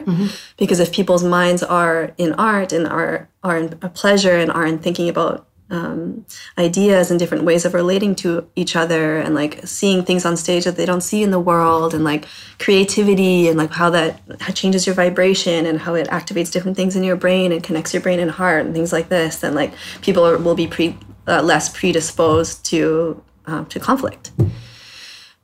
[0.56, 4.66] Because if people's minds are in art and are are in a pleasure and are
[4.66, 6.26] in thinking about um,
[6.58, 10.64] ideas and different ways of relating to each other and like seeing things on stage
[10.64, 12.26] that they don't see in the world and like
[12.58, 16.96] creativity and like how that how changes your vibration and how it activates different things
[16.96, 19.72] in your brain and connects your brain and heart and things like this then like
[20.02, 20.98] people are, will be pre,
[21.30, 24.32] uh, less predisposed to um, to conflict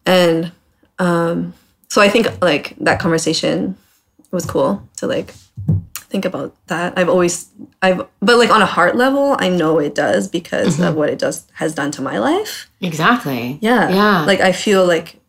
[0.07, 0.53] and
[0.99, 1.53] um,
[1.89, 3.77] so I think like that conversation
[4.31, 5.35] was cool to like
[5.95, 6.97] think about that.
[6.97, 7.51] I've always
[7.83, 11.19] I've but like on a heart level, I know it does because of what it
[11.19, 12.71] does has done to my life.
[12.81, 13.59] Exactly.
[13.61, 13.89] Yeah.
[13.89, 14.25] Yeah.
[14.25, 15.21] Like I feel like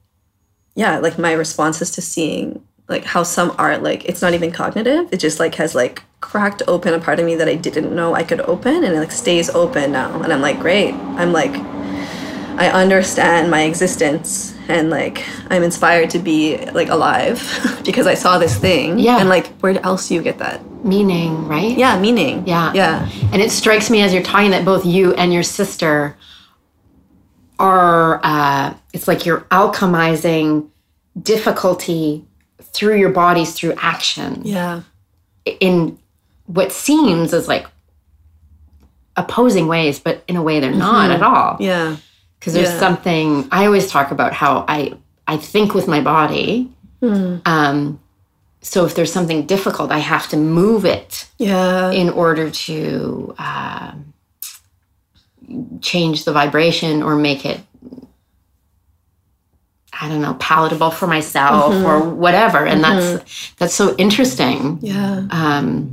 [0.76, 5.10] yeah, like my responses to seeing like how some art like it's not even cognitive.
[5.12, 8.14] It just like has like cracked open a part of me that I didn't know
[8.16, 10.22] I could open and it like stays open now.
[10.22, 10.94] And I'm like, great.
[10.94, 11.54] I'm like
[12.60, 17.40] I understand my existence and like I'm inspired to be like alive
[17.86, 18.98] because I saw this thing.
[18.98, 19.20] Yeah.
[19.20, 20.62] And like where else do you get that?
[20.84, 21.78] Meaning, right?
[21.78, 22.48] Yeah, meaning.
[22.48, 22.74] Yeah.
[22.74, 23.10] Yeah.
[23.32, 26.18] And it strikes me as you're talking that both you and your sister
[27.60, 30.70] are, uh, it's like you're alchemizing
[31.22, 32.26] difficulty
[32.62, 34.82] through your bodies through action Yeah.
[35.46, 35.98] in
[36.48, 37.66] what seems as like
[39.16, 41.58] opposing ways, but in a way they're not at all.
[41.60, 41.96] Yeah.
[42.40, 42.80] Because there's Yeah.
[42.80, 44.94] something, I always talk about how I,
[45.28, 46.70] I think with my body.
[47.00, 47.38] Hmm.
[47.46, 48.00] Um,
[48.62, 51.92] so if there's something difficult, I have to move it Yeah.
[51.92, 54.14] in order to um,
[55.82, 57.60] change the vibration or make it
[60.00, 61.86] i don't know palatable for myself Mm-hmm.
[61.86, 65.26] or whatever and that's that's so interesting yeah.
[65.32, 65.90] um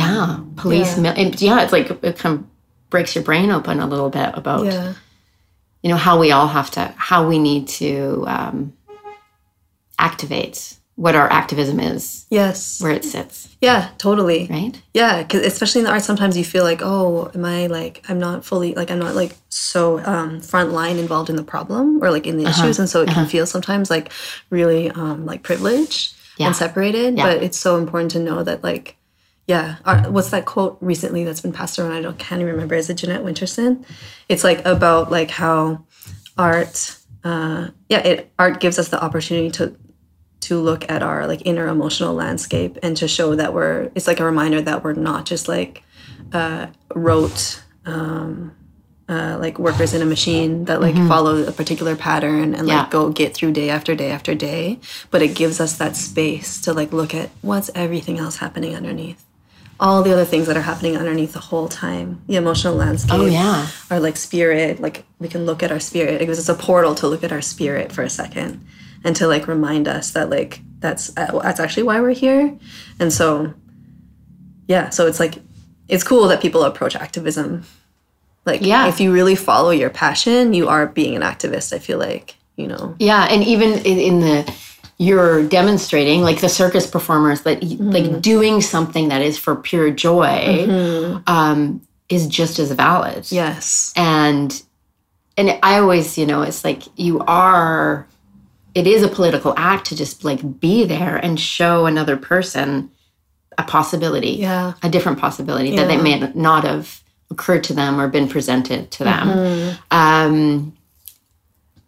[0.00, 1.14] yeah police Yeah.
[1.20, 2.44] and yeah it's like it kind of
[2.90, 4.94] breaks your brain open a little bit about Yeah.
[5.82, 8.72] you know how we all have to how we need to um
[9.98, 12.80] activate what our activism is Yes.
[12.82, 14.46] where it sits Yeah, totally.
[14.50, 18.04] right Yeah, because especially in the arts, sometimes you feel like, oh, am I like,
[18.08, 22.02] I'm not fully, like, I'm not like so um, front line involved in the problem
[22.02, 22.62] or like in the Uh-huh.
[22.64, 22.78] issues.
[22.78, 24.12] And so it can feel sometimes like
[24.50, 26.48] really um, like privileged Yeah.
[26.48, 27.16] and separated.
[27.16, 27.24] Yeah.
[27.26, 28.96] But it's so important to know that, like,
[29.46, 31.92] yeah, art, what's that quote recently that's been passed around?
[31.92, 32.74] I don't, can't even remember.
[32.76, 33.84] Is it Jeanette Winterson?
[34.28, 35.84] It's like about like how
[36.38, 39.76] art, uh, yeah, it art gives us the opportunity to
[40.42, 44.18] to look at our like inner emotional landscape and to show that we're it's like
[44.18, 45.84] a reminder that we're not just like
[46.32, 46.66] uh
[46.96, 48.52] rote um
[49.08, 52.80] uh, like workers in a machine that like follow a particular pattern and Yeah.
[52.82, 54.80] like go get through day after day after day
[55.12, 59.22] but it gives us that space to like look at what's everything else happening underneath
[59.80, 62.22] all the other things that are happening underneath the whole time.
[62.26, 63.14] The emotional landscape.
[63.14, 63.66] Oh, yeah.
[63.90, 64.80] Our like spirit.
[64.80, 66.20] Like we can look at our spirit.
[66.22, 68.64] It was a portal to look at our spirit for a second,
[69.04, 72.56] and to like remind us that like that's uh, that's actually why we're here.
[73.00, 73.54] And so,
[74.68, 74.90] yeah.
[74.90, 75.34] So it's like
[75.88, 77.64] it's cool that people approach activism.
[78.44, 78.88] Like, Yeah.
[78.88, 81.72] if you really follow your passion, you are being an activist.
[81.72, 82.94] I feel like you know.
[82.98, 84.54] Yeah, and even in, in the
[85.06, 89.90] you're demonstrating like the circus performers that y- like doing something that is for pure
[89.90, 93.22] joy um, is just as valid.
[93.30, 93.92] Yes.
[93.96, 94.62] and
[95.36, 98.06] and I always, you know, it's like you are.
[98.74, 102.90] It is a political act to just like be there and show another person
[103.58, 104.72] a possibility, Yeah.
[104.82, 109.04] a different possibility that they may not have occurred to them or been presented to
[109.04, 109.76] them.
[109.90, 110.74] Um,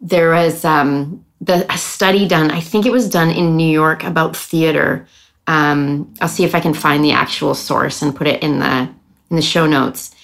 [0.00, 2.50] there was um, the a study done.
[2.50, 5.06] I think it was done in New York about theater.
[5.46, 8.88] Um, I'll see if I can find the actual source and put it in the
[9.30, 10.14] in the show notes.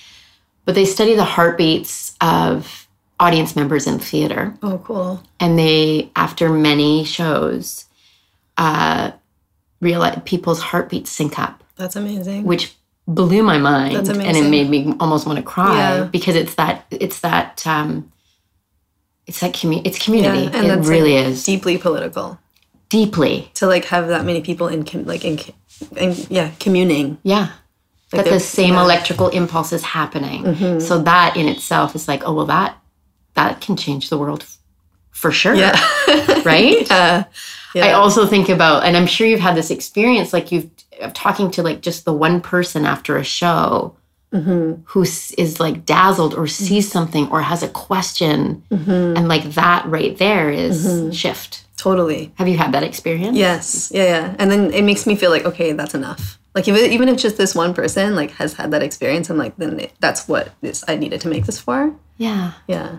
[0.65, 2.87] But they study the heartbeats of
[3.19, 5.23] audience members in theater, Oh, cool.
[5.39, 7.85] and they, after many shows,
[8.57, 9.11] uh,
[9.81, 12.45] realize people's heartbeats sync up That's amazing.
[12.45, 12.75] which
[13.09, 16.05] blew my mind That's and it made me almost want to cry Yeah.
[16.05, 18.11] because it's that it's that um
[19.27, 22.39] it's that commu- it's community and it really like, is deeply political
[22.89, 25.39] deeply to like have that many people in com- like in,
[25.97, 27.19] in yeah communing.
[27.23, 27.49] yeah
[28.11, 28.75] that the same yeah.
[28.75, 28.85] Mm-hmm.
[28.85, 32.77] electrical impulse is happening so that in itself is like oh well that
[33.35, 34.59] that can change the world f-
[35.11, 35.79] for sure Yeah.
[36.45, 37.25] right yeah.
[37.73, 37.87] Yeah.
[37.87, 40.69] I also think about, and I'm sure you've had this experience, like you've
[41.01, 43.95] of talking to like just the one person after a show
[44.33, 44.83] Mm-hmm.
[44.85, 49.17] who is like dazzled or sees something or has a question, Mm-hmm.
[49.17, 51.65] and like that right there is shift.
[51.77, 52.33] totally.
[52.37, 53.37] Have you had that experience?
[53.37, 53.91] Yes.
[53.93, 54.05] Yeah.
[54.05, 54.37] Yeah.
[54.39, 56.39] And then it makes me feel like okay, that's enough.
[56.55, 59.37] Like if it, even if just this one person like has had that experience, I'm
[59.39, 61.93] like, then it, that's what this I needed to make this for.
[62.17, 62.99] yeah, Yeah.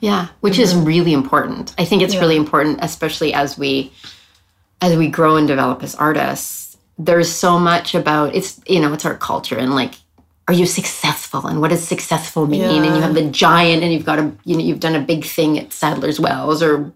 [0.00, 0.28] yeah.
[0.40, 1.74] Which is really important.
[1.78, 3.92] I think it's really important, especially as we
[4.80, 6.76] as we grow and develop as artists.
[6.98, 9.94] There's so much about it's you know it's our culture and like
[10.48, 11.46] are you successful?
[11.46, 12.62] And what does successful mean?
[12.84, 15.24] And you have the giant and you've got a you know you've done a big
[15.24, 16.92] thing at Sadler's Wells or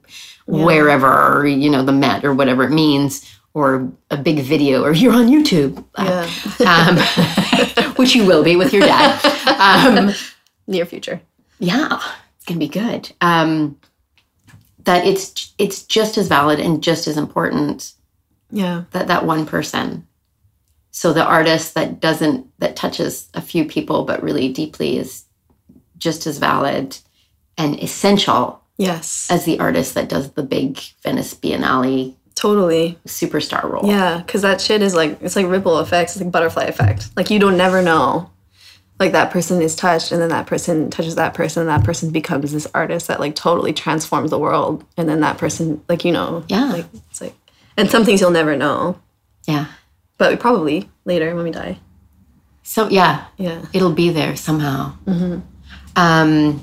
[0.46, 1.06] wherever
[1.40, 3.24] or you know the Met or whatever it means
[3.54, 6.28] or a big video or you're on YouTube Yeah.
[7.86, 9.18] um, which you will be with your dad.
[9.58, 10.12] Um,
[10.66, 11.20] Near future.
[11.58, 12.00] yeah
[12.36, 13.12] it's gonna be good.
[13.20, 13.78] Um,
[14.84, 17.92] that it's it's just as valid and just as important
[18.50, 18.84] Yeah.
[18.90, 20.06] that that one person
[20.98, 25.24] so the artist that doesn't that touches a few people but really deeply is
[25.98, 26.96] just as valid
[27.58, 29.26] and essential Yes.
[29.30, 32.98] as the artist that does the big venice biennale Totally.
[33.06, 36.16] superstar role Yeah, because that shit is like it's like ripple effects.
[36.16, 37.08] It's like butterfly effect.
[37.16, 38.30] Like you don't never know.
[38.98, 42.10] Like that person is touched, and then that person touches that person, and that person
[42.10, 44.84] becomes this artist that like totally transforms the world.
[44.98, 46.72] And then that person, like you know, Yeah.
[46.72, 47.34] like it's like,
[47.78, 48.98] and some things you'll never know,
[49.46, 49.66] yeah
[50.18, 51.78] but probably later when we die.
[52.62, 53.62] so yeah Yeah.
[53.72, 54.92] it'll be there somehow.
[55.96, 56.62] Um,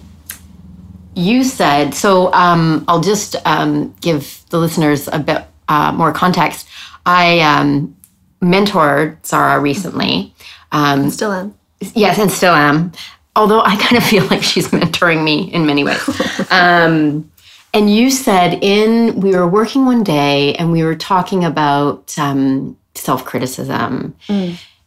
[1.15, 2.31] you said so.
[2.33, 6.67] Um, I'll just um, give the listeners a bit uh, more context.
[7.05, 7.95] I um,
[8.41, 10.33] mentored Zara recently.
[10.71, 11.55] Um, Still am.
[11.95, 12.91] yes, and still am.
[13.35, 16.01] Although I kind of feel like she's mentoring me in many ways.
[16.51, 17.29] um,
[17.73, 22.77] and you said in we were working one day and we were talking about um,
[22.95, 24.15] self criticism,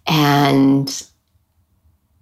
[0.06, 1.02] and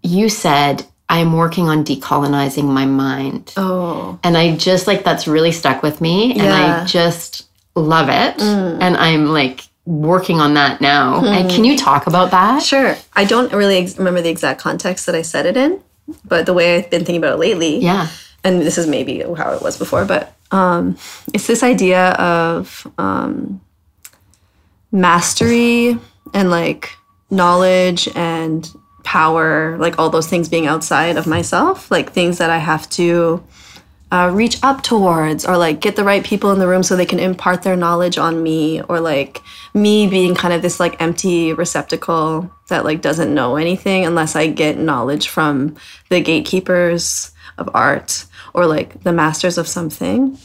[0.02, 4.18] you said I'm working on decolonizing my mind, Oh.
[4.24, 8.96] and I just like that's really stuck with me, and I just love it, and
[8.96, 11.22] I'm like working on that now.
[11.24, 12.62] And can you talk about that?
[12.62, 12.96] Sure.
[13.12, 15.78] I don't really ex- remember the exact context that I said it in,
[16.24, 18.08] but the way I've been thinking about it lately, Yeah.
[18.42, 20.96] and this is maybe how it was before, but um,
[21.34, 23.60] it's this idea of um,
[24.94, 25.98] mastery
[26.32, 26.96] and like
[27.28, 28.70] knowledge and
[29.02, 33.44] power, like all those things being outside of myself, like things that I have to
[34.12, 37.04] uh, reach up towards or like get the right people in the room so they
[37.04, 39.42] can impart their knowledge on me or like
[39.74, 44.46] me being kind of this like empty receptacle that like doesn't know anything unless i
[44.46, 45.74] get knowledge from
[46.10, 50.38] the gatekeepers of art or like the masters of something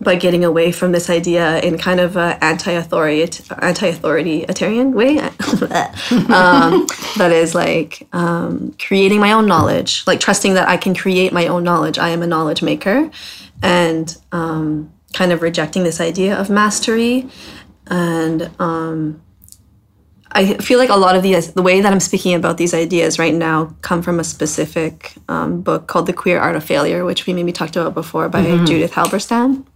[0.00, 3.22] by getting away from this idea in kind of a anti-authority
[3.60, 5.20] anti-authoritarian way.
[6.30, 6.86] Um,
[7.16, 11.46] that is like um, creating my own knowledge like trusting that i can create my
[11.46, 11.98] own knowledge.
[11.98, 13.10] I am a knowledge maker.
[13.62, 17.28] And um, kind of rejecting this idea of mastery.
[17.86, 19.20] And um,
[20.32, 23.18] I feel like a lot of these, the way that I'm speaking about these ideas
[23.18, 27.26] right now, come from a specific um, book called The Queer Art of Failure, which
[27.26, 29.66] we maybe talked about before by Judith Halberstam.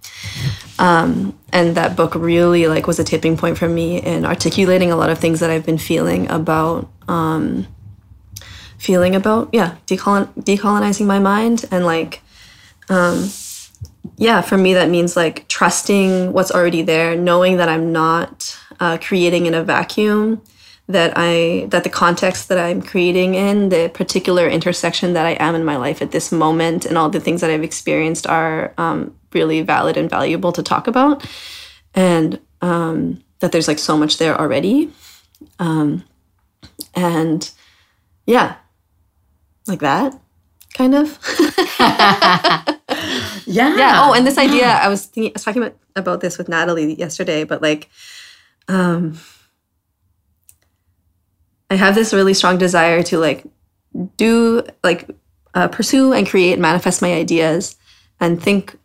[0.78, 4.96] Um, and that book really like was a tipping point for me in articulating a
[4.96, 7.66] lot of things that I've been feeling about, um,
[8.78, 12.22] feeling about yeah, decolon- decolonizing my mind and like,
[12.88, 13.28] um,
[14.16, 18.96] yeah, for me that means like trusting what's already there, knowing that I'm not uh,
[18.98, 20.42] creating in a vacuum
[20.86, 25.54] that i that the context that i'm creating in the particular intersection that i am
[25.54, 29.14] in my life at this moment and all the things that i've experienced are um,
[29.34, 31.26] really valid and valuable to talk about.
[31.94, 34.90] And um, that there's like so much there already.
[35.58, 36.04] Um,
[36.94, 37.50] and
[38.26, 38.56] yeah
[39.66, 40.18] like that
[40.74, 41.18] kind of.
[43.46, 43.76] Yeah.
[43.76, 44.00] yeah.
[44.02, 46.94] Oh and this idea i was thinking i was talking about, about this with natalie
[46.94, 47.90] yesterday but like
[48.68, 49.18] um
[51.70, 53.44] i have this really strong desire to like
[54.16, 55.08] do like
[55.54, 57.76] uh, pursue and create manifest my ideas
[58.20, 58.76] and think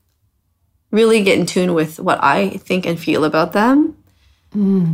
[0.92, 3.96] really get in tune with what i think and feel about them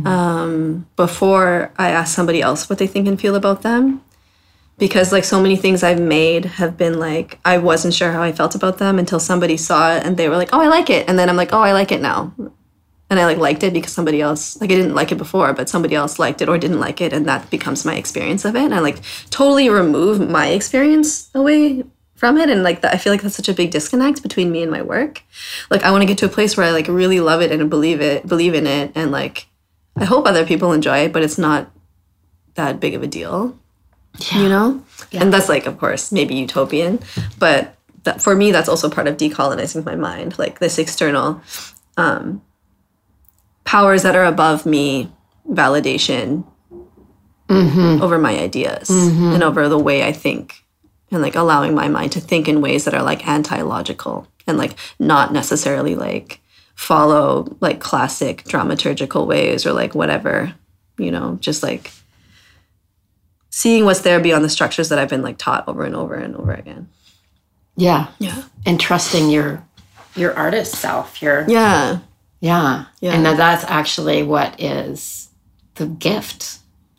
[0.06, 4.02] um, before i ask somebody else what they think and feel about them
[4.78, 8.32] because like so many things I've made have been like I wasn't sure how I
[8.32, 11.08] felt about them until somebody saw it and they were like, "Oh, I like it."
[11.08, 12.32] And then I'm like, "Oh, I like it now."
[13.08, 15.68] And I like liked it because somebody else like I didn't like it before, but
[15.68, 18.62] somebody else liked it or didn't like it and that becomes my experience of it.
[18.62, 19.00] And I like
[19.30, 21.84] totally remove my experience away
[22.16, 24.62] from it and like that I feel like that's such a big disconnect between me
[24.62, 25.22] and my work.
[25.70, 27.70] Like I want to get to a place where I like really love it and
[27.70, 29.46] believe it, believe in it and like
[29.96, 31.70] I hope other people enjoy it, but it's not
[32.54, 33.56] that big of a deal
[34.32, 34.82] you know
[35.12, 36.98] and that's like of course maybe utopian
[37.38, 41.40] but that, for me that's also part of decolonizing my mind like this external
[41.96, 42.42] um,
[43.66, 45.12] powers that are above me
[45.50, 46.44] validation
[47.48, 48.02] mm-hmm.
[48.02, 49.32] over my ideas mm-hmm.
[49.32, 50.64] and over the way i think
[51.10, 54.76] and like allowing my mind to think in ways that are like anti-logical and like
[54.98, 56.40] not necessarily like
[56.74, 60.54] follow like classic dramaturgical ways or like whatever
[60.98, 61.92] you know just like
[63.56, 66.36] seeing what's there beyond the structures that I've been like taught over and over and
[66.36, 66.90] over again.
[67.74, 68.08] Yeah.
[68.18, 68.42] Yeah.
[68.66, 69.66] And trusting your
[70.14, 72.00] your artist self, your Yeah.
[72.40, 72.84] Yeah.
[73.00, 73.12] Yeah.
[73.14, 75.28] And that that's actually what is
[75.76, 76.40] the gift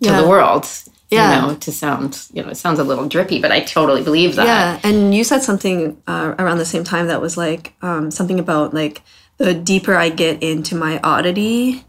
[0.02, 0.22] to Yeah.
[0.22, 0.66] the world.
[1.10, 1.36] Yeah.
[1.42, 4.36] You know, to sound, you know, it sounds a little drippy, but I totally believe
[4.36, 4.46] that.
[4.46, 4.80] Yeah.
[4.90, 8.74] And you said something uh, around the same time that was like um, something about
[8.74, 9.02] like
[9.38, 11.86] the deeper I get into my oddity,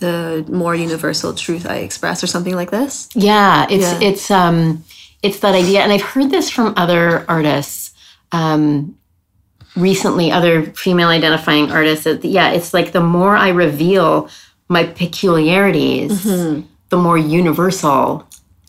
[0.00, 3.08] the more universal truth I express, or something like this.
[3.14, 4.08] Yeah, it's Yeah.
[4.08, 4.84] it's um
[5.22, 7.92] it's that idea, and I've heard this from other artists
[8.32, 8.96] um,
[9.76, 12.04] recently, other female identifying artists.
[12.04, 14.28] That yeah, it's like the more I reveal
[14.68, 18.26] my peculiarities, the more universal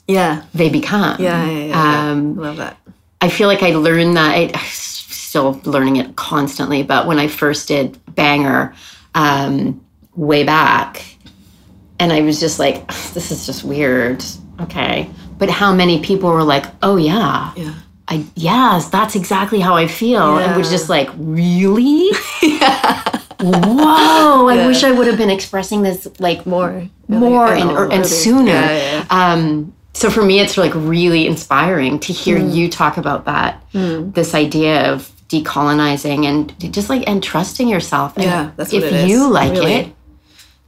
[0.07, 0.43] Yeah.
[0.53, 1.21] they become.
[1.21, 1.45] Yeah.
[1.45, 1.51] Yeah.
[1.51, 2.11] yeah, yeah.
[2.11, 2.77] Um, I love that.
[3.21, 4.35] I feel like I learned that.
[4.35, 8.73] I, I'm still learning it constantly, but when I first did Banger
[9.15, 9.83] um,
[10.15, 11.03] way back,
[11.99, 14.23] and I was just like, this is just weird.
[14.59, 15.09] Okay.
[15.37, 17.53] But how many people were like, oh, yeah.
[17.55, 17.73] Yeah.
[18.07, 20.77] I yes, that's exactly how I feel, and was Yeah.
[20.77, 22.09] just like, really?
[22.41, 23.01] yeah.
[23.39, 24.47] Whoa!
[24.47, 24.67] I Yeah.
[24.67, 26.87] wish I would have been expressing this like More.
[27.07, 28.51] more and, or, and sooner.
[28.51, 32.53] Yeah, yeah, Um, so for me, it's like really inspiring to hear Mm.
[32.55, 38.15] you talk about that, this idea of decolonizing and just like and trusting yourself.
[38.15, 39.73] And Yeah, that's if what it is, you like really.
[39.73, 39.95] it,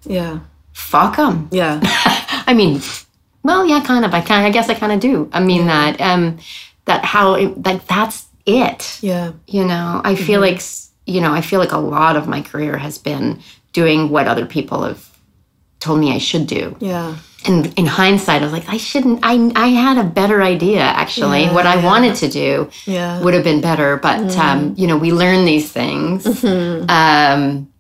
[0.05, 0.39] Yeah.
[0.73, 1.47] fuck them.
[1.51, 1.79] Yeah.
[2.47, 2.81] I mean,
[3.43, 4.13] well, yeah, kind of.
[4.13, 4.45] I kind.
[4.45, 5.29] I guess I kind of do.
[5.31, 6.01] I mean that.
[6.01, 6.37] Um,
[6.87, 8.99] that how it, like that's it.
[9.01, 9.31] Yeah.
[9.47, 10.53] You know, I feel Mm-hmm.
[10.55, 10.61] like
[11.05, 13.39] you know, I feel like a lot of my career has been
[13.71, 15.07] doing what other people have
[15.79, 16.75] told me I should do.
[16.81, 17.15] Yeah.
[17.45, 19.19] And in hindsight, I was like, I shouldn't.
[19.23, 21.43] I I had a better idea actually.
[21.43, 21.85] Yeah, what I yeah.
[21.85, 23.21] wanted to do Yeah.
[23.23, 23.95] would have been better.
[23.97, 26.25] But um, you know, we learn these things.
[26.25, 26.89] Mm-hmm.
[26.89, 27.71] Um,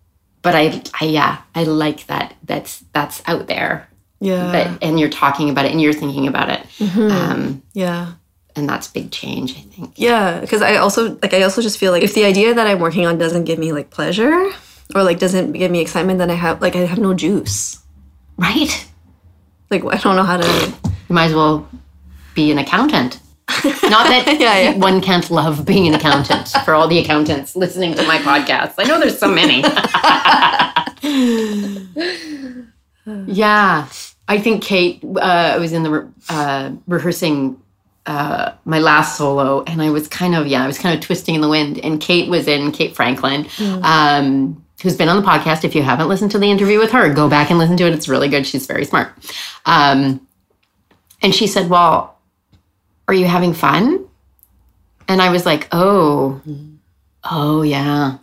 [0.41, 2.35] but I, I yeah, I like that.
[2.43, 3.89] That's that's out there.
[4.21, 4.51] Yeah.
[4.53, 6.61] But and you're talking about it and you're thinking about it.
[6.79, 7.11] Mm-hmm.
[7.11, 8.13] Um, yeah.
[8.57, 9.93] And that's big change, I think.
[9.95, 12.79] Yeah, because I also like I also just feel like if the idea that I'm
[12.79, 14.49] working on doesn't give me like pleasure
[14.95, 17.79] or like doesn't give me excitement, then I have like I have no juice.
[18.37, 18.87] Right.
[19.69, 20.73] Like I don't know how to.
[21.09, 21.67] You might as well
[22.35, 23.19] be an accountant.
[23.63, 24.77] Not that Yeah, yeah.
[24.77, 28.73] one can't love being an accountant for all the accountants listening to my podcast.
[28.77, 29.61] I know there's so many.
[33.27, 33.87] yeah.
[34.29, 37.61] I think Kate, uh, was in the re- uh, rehearsing
[38.07, 41.35] uh, my last solo, and I was kind of, yeah, I was kind of twisting
[41.35, 41.77] in the wind.
[41.83, 43.45] And Kate was in, Kate Franklin,
[43.83, 45.63] um, who's been on the podcast.
[45.65, 47.93] If you haven't listened to the interview with her, go back and listen to it.
[47.93, 48.47] It's really good.
[48.47, 49.11] She's very smart.
[49.65, 50.25] Um,
[51.21, 52.17] and she said, Well,
[53.07, 54.05] are you having fun?
[55.09, 56.41] And I was like, Oh,
[57.29, 58.17] oh, yeah.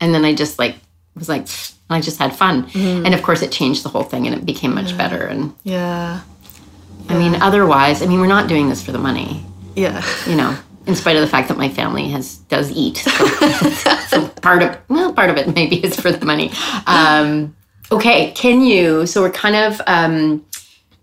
[0.00, 0.76] And then I just like
[1.16, 1.46] was like,
[1.90, 2.68] I just had fun.
[2.74, 5.26] And of course, it changed the whole thing and it became much better.
[5.26, 6.20] And Yeah.
[7.08, 9.44] I mean, otherwise, I mean, we're not doing this for the money,
[9.74, 10.04] Yeah.
[10.26, 10.56] you know,
[10.86, 12.98] in spite of the fact that my family has does eat.
[12.98, 13.10] So,
[14.08, 16.50] so part of well, part of it maybe is for the money.
[16.86, 17.56] Um,
[17.90, 19.06] okay, can you?
[19.06, 20.44] So we're kind of um,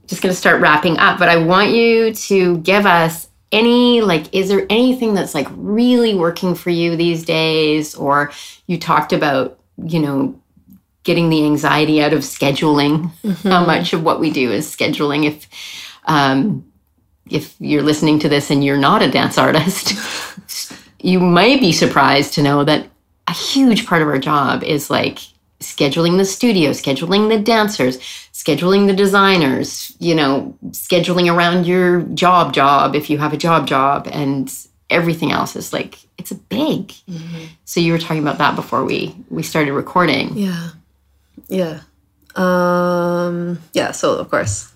[0.08, 4.34] just going to start wrapping up, but I want you to give us any like,
[4.34, 8.32] is there anything that's like really working for you these days, or
[8.68, 10.40] you talked about, you know.
[11.04, 13.12] Getting the anxiety out of scheduling.
[13.44, 15.24] How much of what we do is scheduling?
[15.28, 15.48] If
[16.06, 16.66] um,
[17.30, 19.94] if you're listening to this and you're not a dance artist,
[21.00, 22.88] you might be surprised to know that
[23.28, 25.20] a huge part of our job is like
[25.60, 27.98] scheduling the studio, scheduling the dancers,
[28.34, 33.68] scheduling the designers, you know, scheduling around your job job if you have a job
[33.68, 34.54] job and
[34.90, 36.94] everything else is like it's a big.
[37.66, 40.38] So you were talking about that before we we started recording.
[40.38, 40.70] Yeah.
[41.48, 41.82] Yeah.
[42.36, 43.92] Um, yeah.
[43.92, 44.72] So, of course,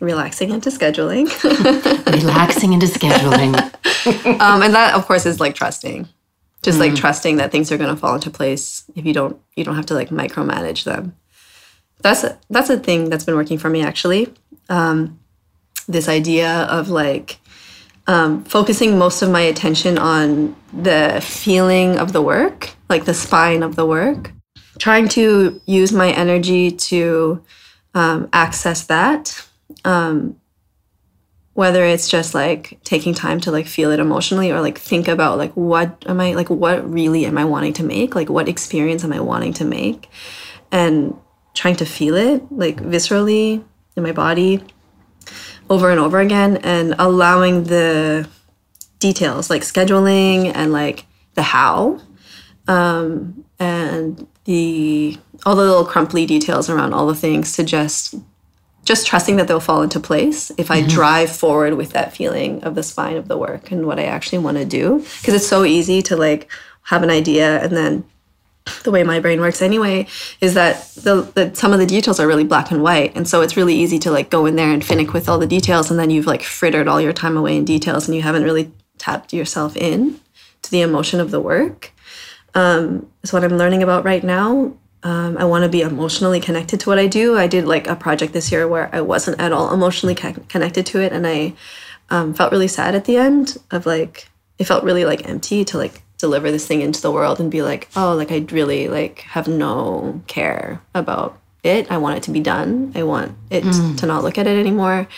[0.00, 1.26] relaxing into scheduling.
[2.12, 3.54] Relaxing into scheduling.
[4.40, 6.08] um, and that, of course, is like trusting.
[6.62, 9.62] Just like trusting that things are going to fall into place if you don't you
[9.62, 11.16] don't have to like micromanage them.
[12.02, 14.34] That's a, that's a thing that's been working for me actually.
[14.68, 15.20] Um,
[15.86, 17.38] this idea of like
[18.08, 23.62] um, focusing most of my attention on the feeling of the work, like the spine
[23.62, 24.32] of the work,
[24.78, 27.42] trying to use my energy to
[27.94, 29.47] um, access that.
[29.88, 30.40] Um,
[31.54, 35.38] whether it's just like taking time to like feel it emotionally or like think about
[35.38, 38.14] like what am I like what really am I wanting to make?
[38.14, 40.08] Like what experience am I wanting to make?
[40.70, 41.16] And
[41.54, 43.64] trying to feel it like viscerally
[43.96, 44.62] in my body
[45.68, 48.28] over and over again and allowing the
[49.00, 52.00] details like scheduling and like the how
[52.68, 58.14] um, and the all the little crumply details around all the things to just
[58.88, 62.74] just trusting that they'll fall into place if I drive forward with that feeling of
[62.74, 65.00] the spine of the work and what I actually want to do.
[65.00, 66.50] Because it's so easy to like
[66.84, 68.04] have an idea and then
[68.84, 70.06] the way my brain works anyway
[70.40, 73.14] is that the, the some of the details are really black and white.
[73.14, 75.46] And so it's really easy to like go in there and finick with all the
[75.46, 78.44] details and then you've like frittered all your time away in details and you haven't
[78.44, 80.18] really tapped yourself in
[80.62, 81.92] to the emotion of the work.
[82.54, 84.72] Um, is what i'm learning about right now
[85.02, 87.36] um, i want to be emotionally connected to what i do.
[87.36, 90.86] I did like a project this year where i wasn't at all emotionally co- connected
[90.86, 91.54] to it and i
[92.10, 94.28] um, felt really sad at the end of like
[94.58, 97.62] it felt really like empty to like deliver this thing into the world and be
[97.62, 101.90] like oh like i really like have no care about it.
[101.90, 102.92] I want it to be done.
[102.94, 103.64] I want it
[103.98, 105.08] to not look at it anymore.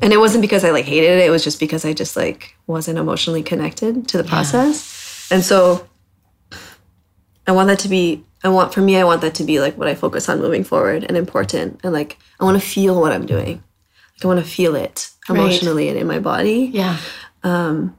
[0.00, 1.26] And it wasn't because i like hated it.
[1.26, 5.28] It was just because i just like wasn't emotionally connected to the process.
[5.30, 5.86] And so
[7.46, 9.76] i want that to be i want for me i want that to be like
[9.76, 13.12] what i focus on moving forward and important and like i want to feel what
[13.12, 13.62] i'm doing.
[14.16, 16.70] Like i want to feel it emotionally and in my body.
[16.72, 16.98] Yeah.
[17.42, 17.96] Um,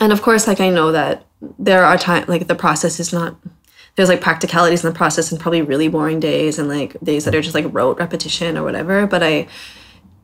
[0.00, 1.24] and of course like i know that
[1.58, 3.36] there are times like the process is not
[3.96, 7.34] there's like practicalities in the process and probably really boring days and like days that
[7.34, 9.06] are just like rote repetition or whatever.
[9.06, 9.46] But i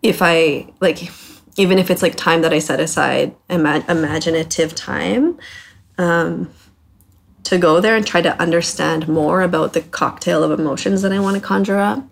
[0.02, 1.10] if i like
[1.56, 5.38] even if it's like time that i set aside ima- imaginative time
[5.98, 6.50] um
[7.46, 11.18] to go there and try to understand more about the cocktail of emotions that i
[11.18, 12.02] want to conjure up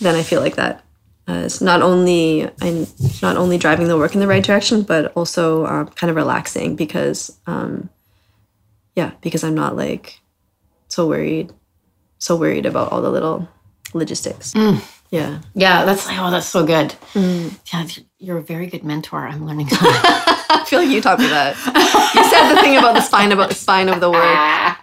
[0.00, 0.84] then i feel like that
[1.28, 2.86] uh, is not only I'm
[3.22, 6.74] not only driving the work in the right direction, but also um, kind of relaxing
[6.74, 7.90] because, um,
[8.96, 10.20] yeah, because I'm not like
[10.88, 11.52] so worried,
[12.18, 13.48] so worried about all the little
[13.94, 14.52] logistics.
[15.10, 16.94] Yeah, Yeah, that's oh, that's so good.
[17.14, 17.86] Yeah,
[18.18, 19.26] you're a very good mentor.
[19.26, 19.68] I'm learning.
[19.72, 21.54] I feel like you taught me that.
[22.14, 24.24] you said the thing about the spine about the spine of the work.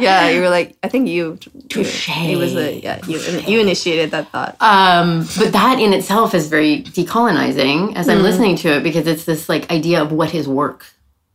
[0.00, 1.38] Yeah, you were like, I think you.
[1.68, 2.08] Touche.
[2.08, 3.00] It was the yeah.
[3.06, 4.56] You you initiated that thought.
[4.60, 9.24] um, but that in itself is very decolonizing as I'm listening to it because it's
[9.24, 10.86] this like idea of what is work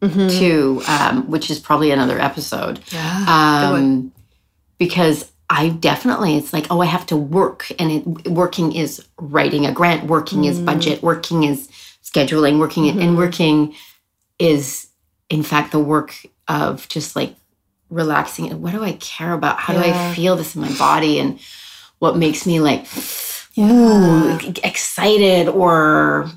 [0.02, 2.80] too, um, which is probably another episode.
[2.92, 3.26] Yeah.
[3.28, 4.14] Um,
[4.78, 9.66] because I definitely, it's like, oh, I have to work, and it, working is writing
[9.66, 11.68] a grant, working is budget, working is
[12.04, 13.76] scheduling, working, and working
[14.38, 14.88] is,
[15.30, 16.16] in fact, the work
[16.48, 17.36] of just like
[17.90, 18.50] relaxing.
[18.52, 19.60] And what do I care about?
[19.60, 21.20] How do I feel this in my body?
[21.20, 21.40] And
[22.00, 22.86] what makes me like,
[23.54, 24.38] Yeah.
[24.64, 26.30] excited or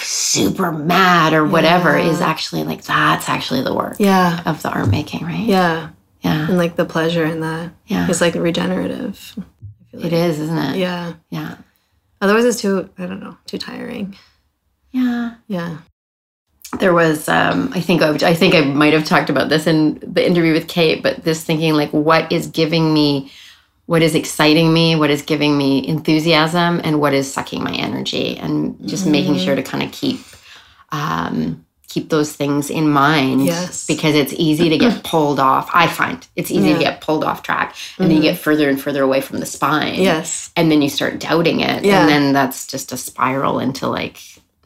[0.00, 2.10] super mad or whatever Yeah.
[2.10, 4.42] is actually like, that's actually the work Yeah.
[4.46, 5.40] of the art making, right?
[5.46, 5.88] Yeah.
[6.22, 6.48] Yeah.
[6.48, 7.70] and like the pleasure in that.
[7.86, 8.06] Yeah.
[8.08, 9.32] It's like regenerative.
[9.38, 9.42] I
[9.90, 10.12] feel It like.
[10.12, 10.76] is, isn't it?
[10.76, 11.14] Yeah.
[11.30, 11.54] Yeah.
[12.20, 12.90] Otherwise, it's too.
[12.98, 13.38] I don't know.
[13.46, 14.14] Too tiring.
[14.92, 15.36] Yeah.
[15.48, 15.78] Yeah.
[16.78, 19.98] There was um, i think I, I think i might have talked about this in
[20.02, 23.30] the interview with kate but this thinking like what is giving me
[23.86, 28.36] what is exciting me what is giving me enthusiasm and what is sucking my energy
[28.36, 30.20] and just making sure to kind of keep
[30.92, 33.84] um, keep those things in mind Yes.
[33.86, 37.42] because it's easy to get pulled off i find it's easy to get pulled off
[37.42, 40.52] track and then you get further and further away from the spine Yes.
[40.54, 42.00] and then you start doubting it Yeah.
[42.00, 44.18] and then that's just a spiral into like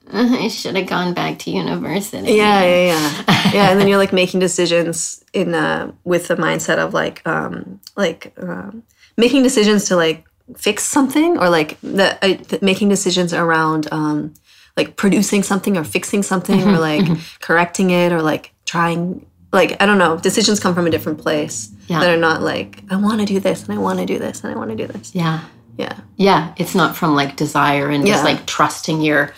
[0.13, 2.87] i should have gone back to university Yeah, yeah,
[3.27, 3.71] yeah, yeah.
[3.71, 8.33] And then you're like making decisions in uh, with the mindset of like, um, like
[8.39, 8.83] um,
[9.17, 10.25] making decisions to like
[10.57, 14.35] fix something or like the, uh, th- making decisions around um,
[14.77, 17.07] like producing something or fixing something or like
[17.41, 19.25] correcting it or like trying.
[19.53, 22.01] Like I don't know, decisions come from a different place Yeah.
[22.01, 24.43] that are not like I want to do this and I want to do this
[24.43, 25.15] and I want to do this.
[25.15, 25.41] yeah
[25.79, 29.33] Yeah, yeah it's not from like desire and just like trusting your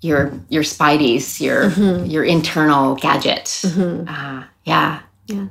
[0.00, 2.06] your your spideys your Mm-hmm.
[2.06, 3.62] your internal gadget
[4.08, 5.46] uh, yeah yeah.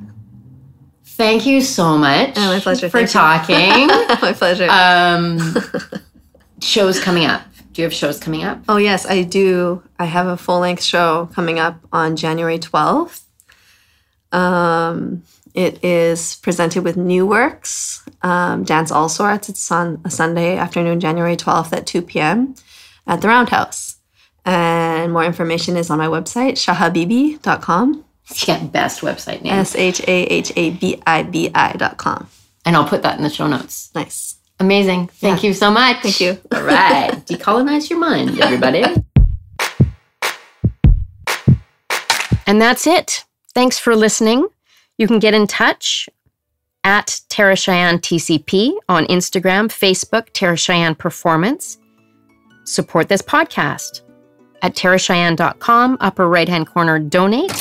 [1.03, 2.89] thank you so much Oh, my pleasure.
[2.89, 3.87] for Thank talking
[4.21, 4.67] My pleasure.
[4.69, 5.55] um
[6.61, 7.41] shows coming up
[7.73, 9.83] do you have shows coming up Oh, yes, I do.
[9.99, 13.21] I have a full length show coming up on January 12th.
[14.31, 15.21] Um,
[15.53, 19.47] it is presented with New Works, um, Dance All Sorts.
[19.47, 22.55] It's on a Sunday afternoon, January 12th at 2 p.m.
[23.05, 23.86] at the Roundhouse.
[24.49, 28.03] And more information is on my website, shahabibi.com.
[28.47, 32.27] yeah best website name S H A H A B I B I.com.
[32.65, 34.35] and i'll put that in the show notes Nice.
[34.59, 36.37] amazing thank you so much Thank you.
[36.53, 38.83] all right decolonize your mind everybody
[42.49, 43.25] And that's it.
[43.53, 44.47] Thanks for listening.
[44.97, 46.07] You can get in touch
[46.85, 51.77] at Tara Cheyenne TCP on Instagram, Facebook, Tara Cheyenne Performance.
[52.63, 53.99] Support this podcast
[54.61, 57.51] at taracheyenne.com, upper right hand corner, donate,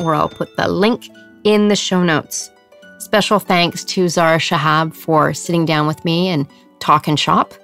[0.00, 1.08] or I'll put the link
[1.44, 2.50] in the show notes.
[2.98, 6.46] Special thanks to Zara Shahab for sitting down with me and
[6.80, 7.54] talking shop.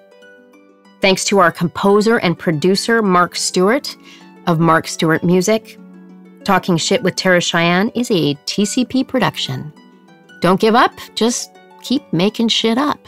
[1.01, 3.97] Thanks to our composer and producer, Mark Stewart
[4.47, 5.79] of Mark Stewart Music.
[6.45, 9.73] Talking Shit with Tara Cheyenne is a TCP production.
[10.41, 11.51] Don't give up, just
[11.83, 12.99] keep making shit up.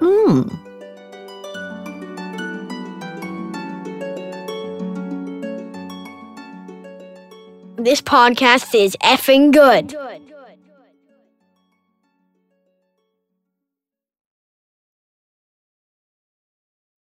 [0.00, 0.67] Mmm.
[7.78, 9.94] This podcast is effing good.